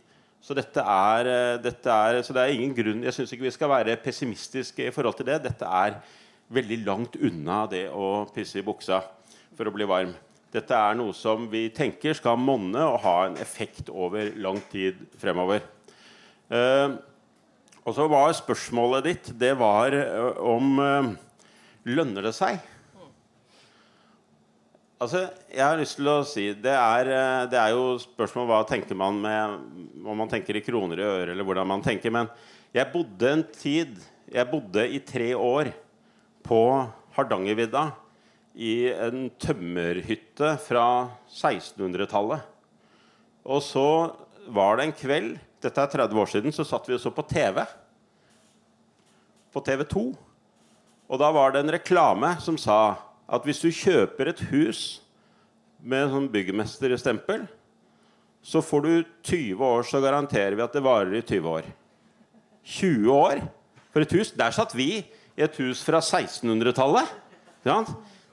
[0.46, 3.56] Så dette er, eh, dette er, så det er ingen grunn Jeg syns ikke vi
[3.56, 5.40] skal være pessimistiske i forhold til det.
[5.48, 5.98] Dette er
[6.54, 9.02] veldig langt unna det å pisse i buksa
[9.58, 10.14] for å bli varm.
[10.54, 15.02] Dette er noe som vi tenker skal monne og ha en effekt over lang tid
[15.20, 15.66] fremover.
[16.46, 17.02] Uh,
[17.86, 21.12] Og så var spørsmålet ditt Det var eh, om eh,
[21.86, 22.58] Lønner det seg?
[24.96, 28.62] Altså, jeg har lyst til å si Det er, eh, det er jo spørsmål hva
[28.68, 32.14] tenker man med Om man tenker i kroner i øre, eller hvordan man tenker.
[32.14, 32.30] Men
[32.72, 34.00] jeg bodde en tid
[34.32, 35.74] Jeg bodde i tre år
[36.46, 36.62] på
[37.16, 37.90] Hardangervidda
[38.56, 42.44] i en tømmerhytte fra 1600-tallet.
[43.44, 43.88] Og så
[44.48, 45.32] var det en kveld
[45.66, 46.54] Dette er 30 år siden.
[46.56, 47.66] Så satt vi og så på TV.
[49.52, 50.06] På TV 2.
[51.10, 52.80] Og da var det en reklame som sa
[53.26, 55.02] at hvis du kjøper et hus
[55.82, 57.46] med sånn byggmesterstempel,
[58.46, 58.92] så får du
[59.26, 61.70] 20 år, så garanterer vi at det varer i 20 år.
[62.66, 63.42] 20 år
[63.94, 64.34] for et hus?
[64.38, 67.10] Der satt vi i et hus fra 1600-tallet.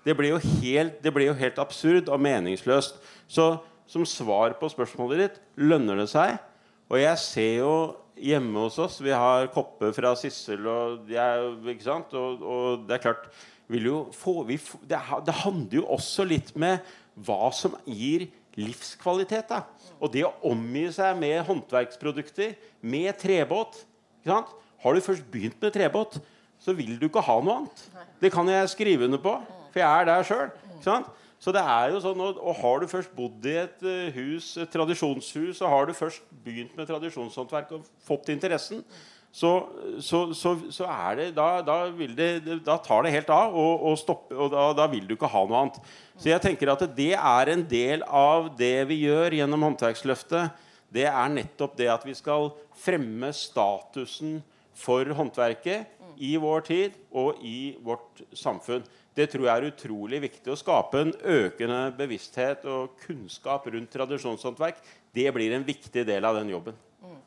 [0.04, 3.00] Det blir jo helt, jo helt absurd og meningsløst.
[3.28, 3.54] Så
[3.88, 6.36] som svar på spørsmålet ditt lønner det seg.
[6.92, 7.74] Og jeg ser jo
[8.22, 11.46] hjemme hos oss Vi har kopper fra Sissel, og, jeg?
[11.48, 13.28] Og, og det er klart
[14.16, 14.58] få, vi,
[14.88, 16.82] det, det, handler jo også litt med
[17.14, 19.48] hva som gir livskvalitet.
[19.48, 19.62] Da.
[20.00, 23.84] Og det å omgi seg med håndverksprodukter, med trebåt
[24.24, 26.20] Har du først begynt med trebåt,
[26.58, 27.82] så vil du ikke ha noe annet.
[28.20, 29.34] Det kan jeg skrive under på,
[29.72, 30.50] for jeg er der sjøl.
[31.42, 34.52] Så det er jo sånn, og, og Har du først bodd i et uh, hus,
[34.62, 38.84] et tradisjonshus, og har du først begynt med tradisjonshåndverk og fått interessen,
[39.32, 39.50] så,
[40.04, 43.94] så, så, så er det da, da, det da, tar det helt av, og, og,
[43.96, 45.78] stopper, og da, da, vil du ikke ha noe annet.
[46.20, 50.52] Så jeg tenker at det er en del av det vi gjør gjennom Håndverksløftet.
[50.92, 54.42] Det er nettopp det at vi skal fremme statusen
[54.76, 55.88] for håndverket
[56.20, 58.84] i vår tid og i vårt samfunn.
[59.16, 60.52] Det tror jeg er utrolig viktig.
[60.52, 64.80] Å skape en økende bevissthet og kunnskap rundt tradisjonshåndverk
[65.12, 66.76] det blir en viktig del av den jobben.
[67.04, 67.18] Mm.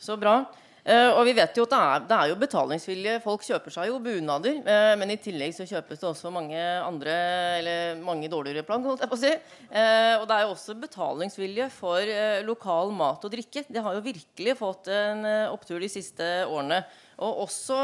[0.00, 0.38] Så bra.
[0.86, 3.14] Uh, og vi vet jo at det er, det er, jo betalingsvilje.
[3.24, 4.60] Folk kjøper seg jo bunader.
[4.62, 7.16] Uh, men i tillegg så kjøpes det også mange andre
[7.56, 8.86] Eller mange dårligere plagg.
[8.86, 9.32] holdt jeg på å si.
[9.72, 12.14] Uh, og det er jo også betalingsvilje for
[12.46, 13.66] lokal mat og drikke.
[13.66, 16.84] Det har jo virkelig fått en opptur de siste årene.
[17.18, 17.82] Og også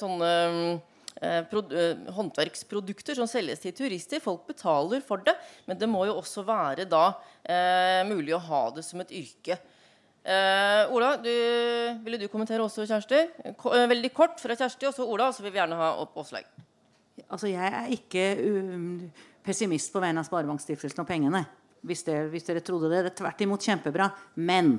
[0.00, 0.32] sånne
[1.22, 4.20] Eh, eh, håndverksprodukter som selges til turister.
[4.22, 5.36] Folk betaler for det,
[5.66, 7.06] men det må jo også være da
[7.46, 9.58] eh, mulig å ha det som et yrke.
[10.24, 11.32] Eh, Ola, du,
[12.04, 13.18] ville du kommentere også, Kjersti?
[13.60, 16.16] Ko eh, veldig kort fra Kjersti, og så Ola, så vil vi gjerne ha opp
[16.22, 16.46] Åslaug.
[17.28, 18.86] Altså, jeg er ikke um,
[19.44, 21.44] pessimist på vegne av Sparebankstiftelsen og pengene.
[21.84, 23.02] Hvis, det, hvis, dere trodde det.
[23.04, 24.08] Det er tvert imot kjempebra.
[24.40, 24.78] Men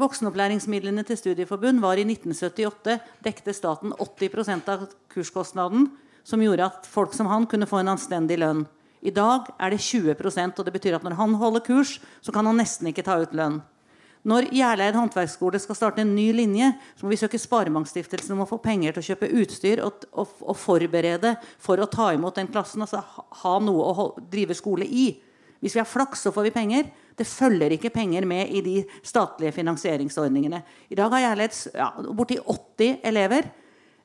[0.00, 2.94] Voksenopplæringsmidlene til studieforbund var i 1978
[3.26, 5.90] dekte staten 80% av kurskostnaden,
[6.24, 8.62] som gjorde at folk som han kunne få en anstendig lønn.
[9.02, 12.46] I dag er det 20% og det betyr at når han holder kurs, så kan
[12.46, 13.58] han nesten ikke ta ut lønn.
[14.28, 16.66] Når Gjerleid håndverksskole skal starte en ny linje,
[16.98, 20.34] så må vi søke Sparebankstiftelsen om å få penger til å kjøpe utstyr og, og,
[20.44, 22.84] og forberede for å ta imot den klassen.
[22.84, 25.08] Altså ha noe å drive skole i.
[25.60, 26.90] Hvis vi har flaks, så får vi penger.
[27.16, 30.60] Det følger ikke penger med i de statlige finansieringsordningene.
[30.92, 33.48] I dag har jeg ja, borti 80 elever.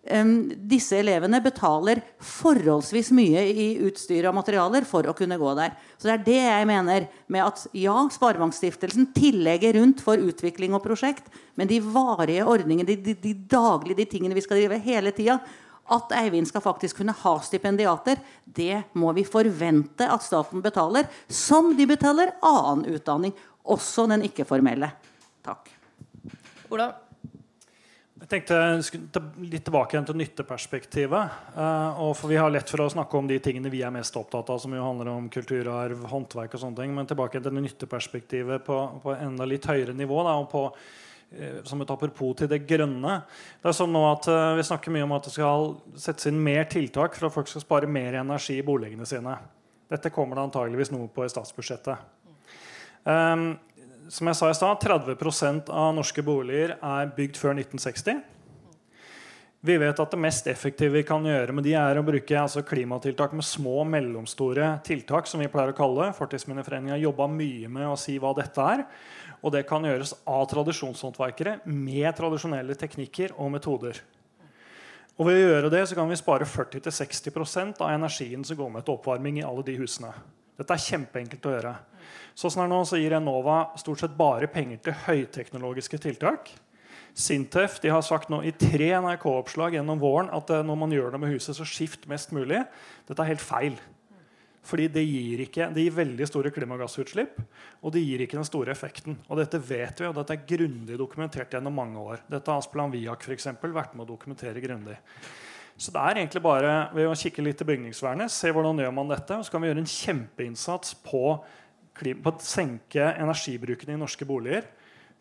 [0.06, 5.74] Disse elevene betaler forholdsvis mye i utstyr og materialer for å kunne gå der.
[5.98, 10.84] Så Det er det jeg mener med at ja, Sparebankstiftelsen tillegger rundt for utvikling og
[10.84, 11.26] prosjekt,
[11.58, 15.40] men de varige ordningene, de, de, de daglige de tingene vi skal drive hele tida,
[15.86, 21.74] at Eivind skal faktisk kunne ha stipendiater, det må vi forvente at staten betaler, som
[21.78, 23.34] de betaler annen utdanning,
[23.66, 24.92] også den ikke-formelle.
[25.46, 25.70] Takk.
[26.74, 26.92] Ola?
[28.26, 28.58] Jeg tenkte
[29.46, 31.40] litt tilbake igjen til nytteperspektivet.
[31.54, 34.50] Uh, for Vi har lett for å snakke om de tingene vi er mest opptatt
[34.50, 36.96] av, som jo handler om kulturarv, håndverk og sånne ting.
[36.98, 40.24] Men tilbake til det nytteperspektivet på, på enda litt høyere nivå.
[40.26, 40.70] Da, og på
[41.40, 43.18] Eh, som et apropos til det grønne.
[43.62, 46.38] Det er sånn nå at uh, Vi snakker mye om at det skal settes inn
[46.42, 49.34] mer tiltak for at folk skal spare mer energi i boligene sine.
[49.92, 52.14] Dette kommer det antageligvis noe på i statsbudsjettet.
[53.06, 53.52] Um,
[54.10, 58.24] som jeg sa i stad, 30% av norske boliger er bygd før 1960.
[59.66, 62.62] Vi vet at det mest effektive vi kan gjøre med de er å bruke altså,
[62.62, 66.12] klimatiltak med små og mellomstore tiltak, som vi pleier å kalle.
[66.14, 68.84] Fortidsminneforeningen har jobba mye med å si hva dette er.
[69.42, 74.04] Og det kan gjøres av tradisjonshåndverkere med tradisjonelle teknikker og metoder.
[75.18, 78.86] Og ved å gjøre det så kan vi spare 40-60% av energien som går med
[78.86, 80.14] til oppvarming i alle de husene.
[80.56, 81.74] Dette er kjempeenkelt å gjøre.
[82.36, 86.52] Sånn er nå så gir Enova stort sett bare penger til høyteknologiske tiltak.
[87.16, 91.14] Sintef de har sagt nå i tre NRK-oppslag gjennom våren at eh, når man gjør
[91.14, 92.60] det med huset, så skift mest mulig.
[93.08, 93.78] Dette er helt feil.
[94.66, 97.38] Fordi det gir, ikke, det gir veldig store klimagassutslipp,
[97.86, 99.20] og det gir ikke den store effekten.
[99.30, 102.24] Og dette vet vi, og dette er grundig dokumentert gjennom mange år.
[102.32, 104.98] Dette har Aspeland Viak for eksempel, vært med å dokumentere grundig.
[105.76, 109.12] Så det er egentlig bare ved å kikke litt til bygningsvernet, se hvordan gjør man
[109.12, 111.24] dette, og så kan vi gjøre en kjempeinnsats på,
[112.00, 114.70] på å senke energibruken i norske boliger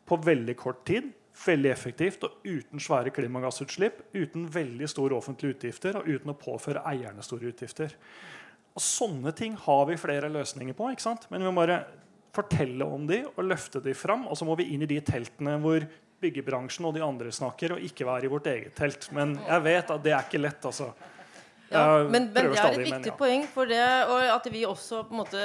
[0.06, 1.10] på veldig kort tid.
[1.34, 6.84] Veldig effektivt og uten svære klimagassutslipp, uten veldig store offentlige utgifter og uten å påføre
[6.86, 7.96] eierne store utgifter.
[8.74, 10.92] Og Sånne ting har vi flere løsninger på.
[10.92, 11.26] ikke sant?
[11.30, 11.80] Men vi må bare
[12.34, 14.28] fortelle om de og løfte de fram.
[14.30, 15.86] Og så må vi inn i de teltene hvor
[16.24, 19.10] byggebransjen og de andre snakker, og ikke være i vårt eget telt.
[19.16, 20.70] Men jeg vet at det er ikke lett.
[20.72, 20.92] altså.
[21.74, 23.16] Ja, men, men, det er et viktig ja.
[23.18, 23.80] poeng for det,
[24.12, 25.40] og at vi også på en måte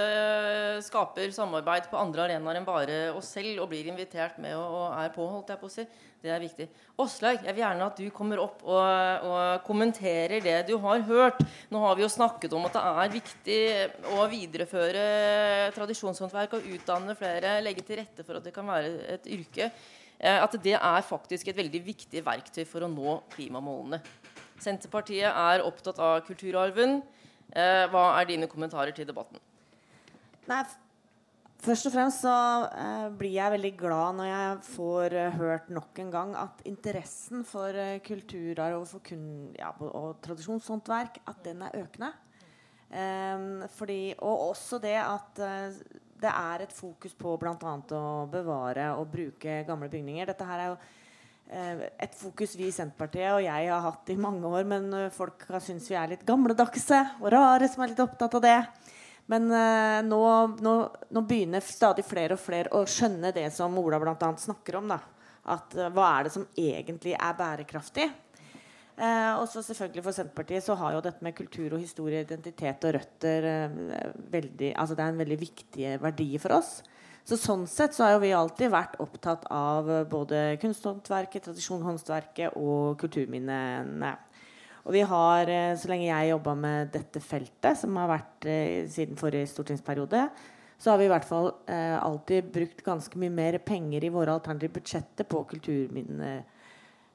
[0.86, 5.00] skaper samarbeid på andre arenaer enn bare oss selv og blir invitert med og, og
[5.00, 5.26] er på.
[5.30, 5.86] holdt jeg på å si.
[6.20, 6.66] Det er viktig.
[7.00, 11.40] Åslaug, jeg vil gjerne at du kommer opp og, og, kommenterer det du har hørt.
[11.72, 13.62] Nå har vi jo snakket om at det er viktig
[14.18, 15.06] å videreføre
[15.78, 19.72] tradisjonshåndverk og utdanne flere, legge til rette for at det kan være et yrke.
[20.20, 24.02] Eh, at det er faktisk et veldig viktig verktøy for å nå klimamålene.
[24.60, 27.00] Senterpartiet er opptatt av kulturarven.
[27.56, 29.40] Eh, hva er dine kommentarer til debatten?
[30.50, 30.64] Nei,
[31.60, 32.34] Først og fremst så
[32.72, 37.76] eh, blir jeg veldig glad når jeg får hørt nok en gang at interessen for
[37.76, 39.26] eh, kulturarv og, for kun,
[39.60, 42.14] ja, og tradisjonshåndverk at den er økende.
[43.76, 45.38] Fordi, og også det at
[46.20, 47.74] det er et fokus på bl.a.
[47.98, 50.30] å bevare og bruke gamle bygninger.
[50.30, 54.20] Dette her er jo uh, et fokus vi i Senterpartiet og jeg har hatt i
[54.20, 58.04] mange år, men folk folk syns vi er litt gamledagse og rare som er litt
[58.04, 58.58] opptatt av det.
[59.30, 60.24] Men uh, nå,
[60.66, 60.78] nå,
[61.10, 64.34] nå, begynner stadig flere og flere å skjønne det som Ola bl.a.
[64.46, 64.90] snakker om.
[64.96, 65.00] Da.
[65.50, 68.10] At Hva er det som egentlig er bærekraftig?
[69.00, 72.84] Uh, og så selvfølgelig For Senterpartiet så har jo dette med kultur og historie, identitet
[72.84, 73.46] og røtter
[74.34, 76.80] veldig, altså det er en veldig viktig verdi for oss.
[77.24, 82.98] Så Sånn sett så har jo vi alltid vært opptatt av både kunsthåndverket, tradisjonshåndverket og
[83.00, 84.16] kulturminnene.
[84.90, 88.88] Og vi har, eh, så lenge jeg jobba med dette feltet, som har vært eh,
[88.90, 90.24] siden forrige stortingsperiode,
[90.80, 94.34] så har vi i hvert fall eh, alltid brukt ganske mye mer penger i våre
[94.34, 96.42] alternative budsjetter på kulturminner.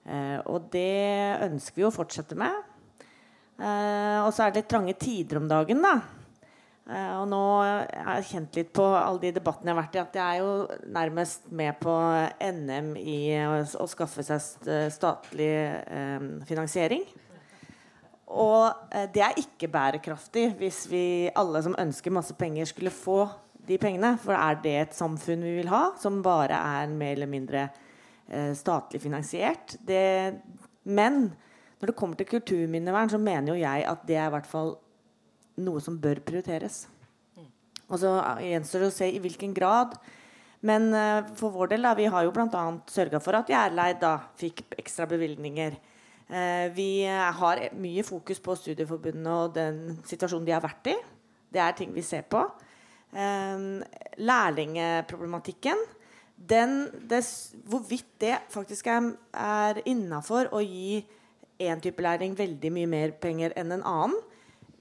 [0.05, 2.53] Eh, og det ønsker vi å fortsette med.
[3.57, 5.95] Eh, og så er det litt trange tider om dagen, da.
[6.85, 10.03] Eh, og nå har jeg kjent litt på alle de debattene jeg har vært i,
[10.03, 11.95] at jeg er jo nærmest med på
[12.45, 15.53] NM i å, skaffe seg statlig
[16.51, 17.07] finansiering.
[18.35, 21.05] Og det er ikke bærekraftig hvis vi
[21.39, 23.23] alle som ønsker masse penger, skulle få
[23.65, 24.17] de pengene.
[24.21, 27.69] For er det et samfunn vi vil ha, som bare er mer eller mindre
[28.57, 29.77] statlig finansiert?
[29.85, 30.01] Det,
[30.85, 31.27] men
[31.81, 34.71] når det kommer til kulturminnevern, så mener jo jeg at det er i hvert fall
[35.61, 36.87] noe som bør prioriteres.
[37.91, 39.93] Og så gjenstår det å se i hvilken grad.
[40.65, 42.63] Men uh, for vår del, da, vi har jo bl.a.
[42.91, 45.77] sørga for at Gjerleid da fikk ekstra bevilgninger.
[46.31, 50.97] Uh, vi har mye fokus på studieforbundene og den situasjonen de har vært i.
[51.53, 52.41] Det er ting vi ser på.
[53.15, 55.85] lærlingeproblematikken lærlingproblematikken
[56.35, 57.23] den, det,
[57.71, 61.05] Hvorvidt det faktisk er, er innafor å gi
[61.63, 64.19] én type læring veldig mye mer penger enn en annen,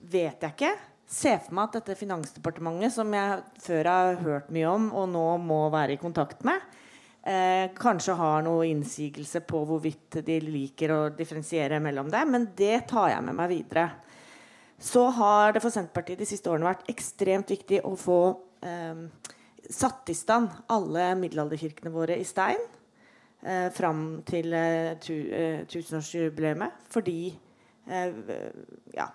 [0.01, 0.73] vet jeg ikke.
[1.13, 5.27] Se for meg at dette Finansdepartementet, som jeg før har hørt mye om og nå
[5.43, 6.61] må være i kontakt med,
[7.21, 12.23] eh, kanskje har noe innsigelse på hvorvidt de liker å differensiere mellom det.
[12.27, 13.91] Men det tar jeg med meg videre.
[14.79, 18.19] Så har det for Senterpartiet de siste årene vært ekstremt viktig å få
[18.65, 19.05] eh,
[19.69, 22.59] satt i stand alle middelalderkirkene våre i stein
[23.43, 26.81] eh, fram til eh, eh, tusenårsjubileet.
[26.93, 28.17] Fordi eh,
[28.95, 29.07] ja,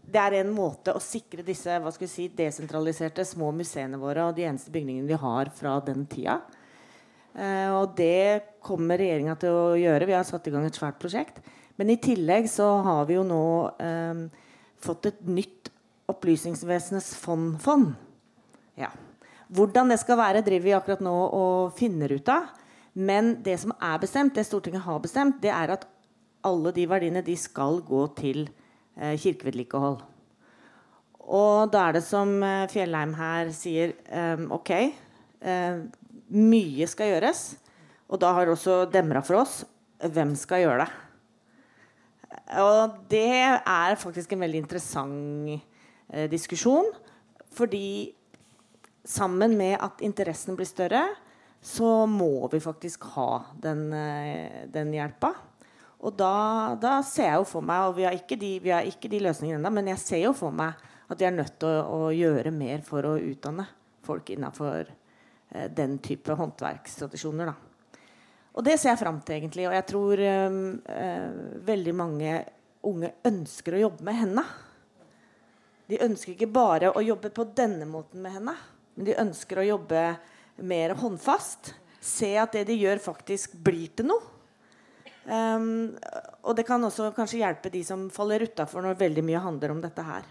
[0.00, 1.76] det er en måte å sikre disse
[2.06, 6.40] si, desentraliserte små museene våre og de eneste bygningene vi har fra den tida.
[7.30, 10.08] Uh, og det kommer regjeringa til å gjøre.
[10.08, 11.38] Vi har satt i gang et svært prosjekt.
[11.78, 13.44] Men i tillegg så har vi jo nå
[14.82, 15.70] fått et nytt
[16.10, 17.92] Opplysningsvesenets fond-fond.
[18.74, 18.90] Ja.
[19.50, 22.50] Hvordan det skal være, driver vi akkurat nå og finner ut av.
[22.94, 25.86] Men det som er bestemt, det Stortinget har bestemt, det er at
[26.46, 28.46] alle de verdiene de skal gå til
[28.96, 30.00] eh, kirkevedlikehold.
[31.30, 34.72] Og da er det som eh, Fjellheim her sier, eh, ok.
[36.30, 37.44] Mye skal gjøres.
[38.10, 39.60] Og da har også demra for oss
[40.00, 40.90] hvem skal gjøre det.
[42.60, 43.28] Og det
[43.58, 45.52] er faktisk en veldig interessant
[46.10, 46.88] eh, diskusjon.
[47.54, 48.12] Fordi
[49.10, 51.02] sammen med at interessen blir større,
[51.60, 55.34] så må vi faktisk ha den, eh, den hjelpa.
[56.00, 59.10] Og da, da, ser jeg jo for meg, og vi har ikke de, har ikke
[59.12, 62.06] de løsningene ennå, men jeg ser jo for meg At vi er nødt til å,
[62.06, 63.64] å gjøre mer for å utdanne
[64.06, 67.50] folk innafor eh, den type håndverkstradisjoner.
[67.50, 68.06] Da.
[68.54, 69.64] Og det ser jeg fram til, egentlig.
[69.66, 70.58] Og jeg tror eh,
[70.94, 72.36] eh, veldig mange
[72.86, 74.44] unge ønsker å jobbe med henda.
[75.90, 78.54] De ønsker ikke bare å jobbe på denne måten med henda,
[78.96, 80.02] men de ønsker å jobbe
[80.66, 81.74] mer håndfast.
[82.00, 84.36] Se at det de gjør, faktisk blir til noe.
[85.30, 85.92] Um,
[86.48, 89.82] og det kan også kanskje hjelpe de som faller utafor når veldig mye handler om
[89.82, 90.24] dette her.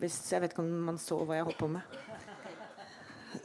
[0.00, 1.98] Hvis, jeg vet ikke om man så hva jeg holdt på med.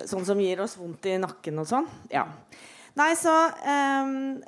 [0.06, 1.88] Sånn som gir oss vondt i nakken og sånn.
[2.12, 2.26] Ja.
[2.96, 3.34] Nei, så
[4.04, 4.40] um,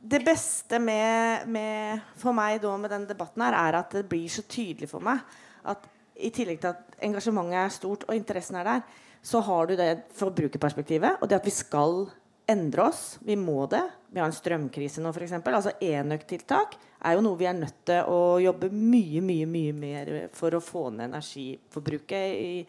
[0.00, 4.28] Det beste med, med, for meg da med denne debatten her, er at det blir
[4.32, 5.22] så tydelig for meg
[5.66, 5.86] at
[6.16, 8.86] i tillegg til at engasjementet er stort og interessen er der,
[9.26, 12.06] så har du det forbrukerperspektivet og det at vi skal
[12.46, 13.18] endre oss.
[13.26, 13.82] Vi må det.
[14.12, 15.34] Vi har en strømkrise nå, f.eks.
[15.40, 20.12] Altså enøktiltak er jo noe vi er nødt til å jobbe mye, mye mye mer
[20.36, 22.62] for å få ned energiforbruket i,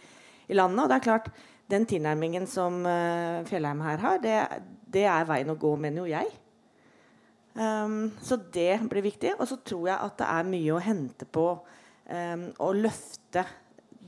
[0.50, 0.84] i landet.
[0.84, 1.30] Og det er klart,
[1.70, 4.36] den tilnærmingen som uh, Fjellheim her har, det,
[4.88, 6.30] det, er veien å gå, mener jo jeg.
[7.58, 9.36] Um, så det blir viktig.
[9.38, 11.52] Og så tror jeg at det er mye å hente på
[12.10, 13.46] um, å løfte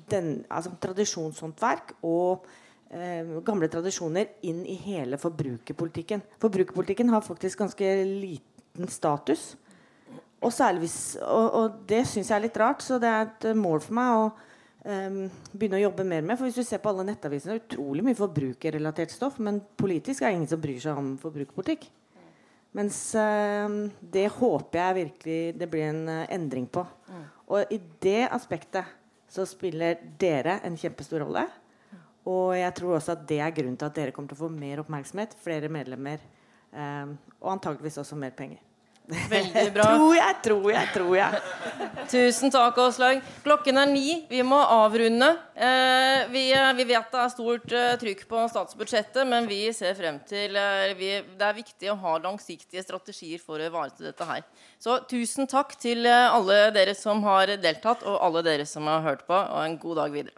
[0.09, 2.47] den, altså, tradisjonshåndverk og
[2.89, 6.23] eh, gamle tradisjoner inn i hele forbrukerpolitikken.
[6.41, 9.51] Forbrukerpolitikken har faktisk ganske liten status.
[10.39, 13.81] Og, hvis, og, og det syns jeg er litt rart, så det er et mål
[13.83, 14.27] for meg å
[14.87, 15.21] um,
[15.51, 16.39] begynne å jobbe mer med.
[16.39, 19.39] For hvis du ser på alle nettavisene, det er utrolig mye forbrukerrelatert stoff.
[19.43, 21.89] Men politisk er det ingen som bryr seg om forbrukerpolitikk.
[22.77, 26.85] Mens um, det håper jeg virkelig det blir en uh, endring på.
[27.09, 27.23] Mm.
[27.49, 28.85] Og i det aspektet
[29.29, 31.45] så spiller dere en kjempestor rolle.
[32.29, 34.51] Og jeg tror også at det er grunnen til at dere kommer til å få
[34.53, 36.21] mer oppmerksomhet, flere medlemmer,
[36.73, 38.61] eh, og antageligvis også mer penger.
[39.09, 39.85] Veldig bra.
[39.97, 41.39] tror jeg, tror jeg, tror jeg.
[42.11, 43.23] Tusen takk, Åslaug.
[43.45, 44.19] Klokken er ni.
[44.29, 45.29] Vi må avrunde.
[45.55, 49.97] Eh, vi, eh, vi, vet det er stort eh, trykk på statsbudsjettet, men vi ser
[49.97, 54.29] frem til eh, vi, Det er viktig å ha langsiktige strategier for å ivareta dette
[54.29, 54.45] her.
[54.77, 59.01] Så tusen takk til eh, alle dere som har deltatt, og alle dere som har
[59.07, 60.37] hørt på, og en god dag videre.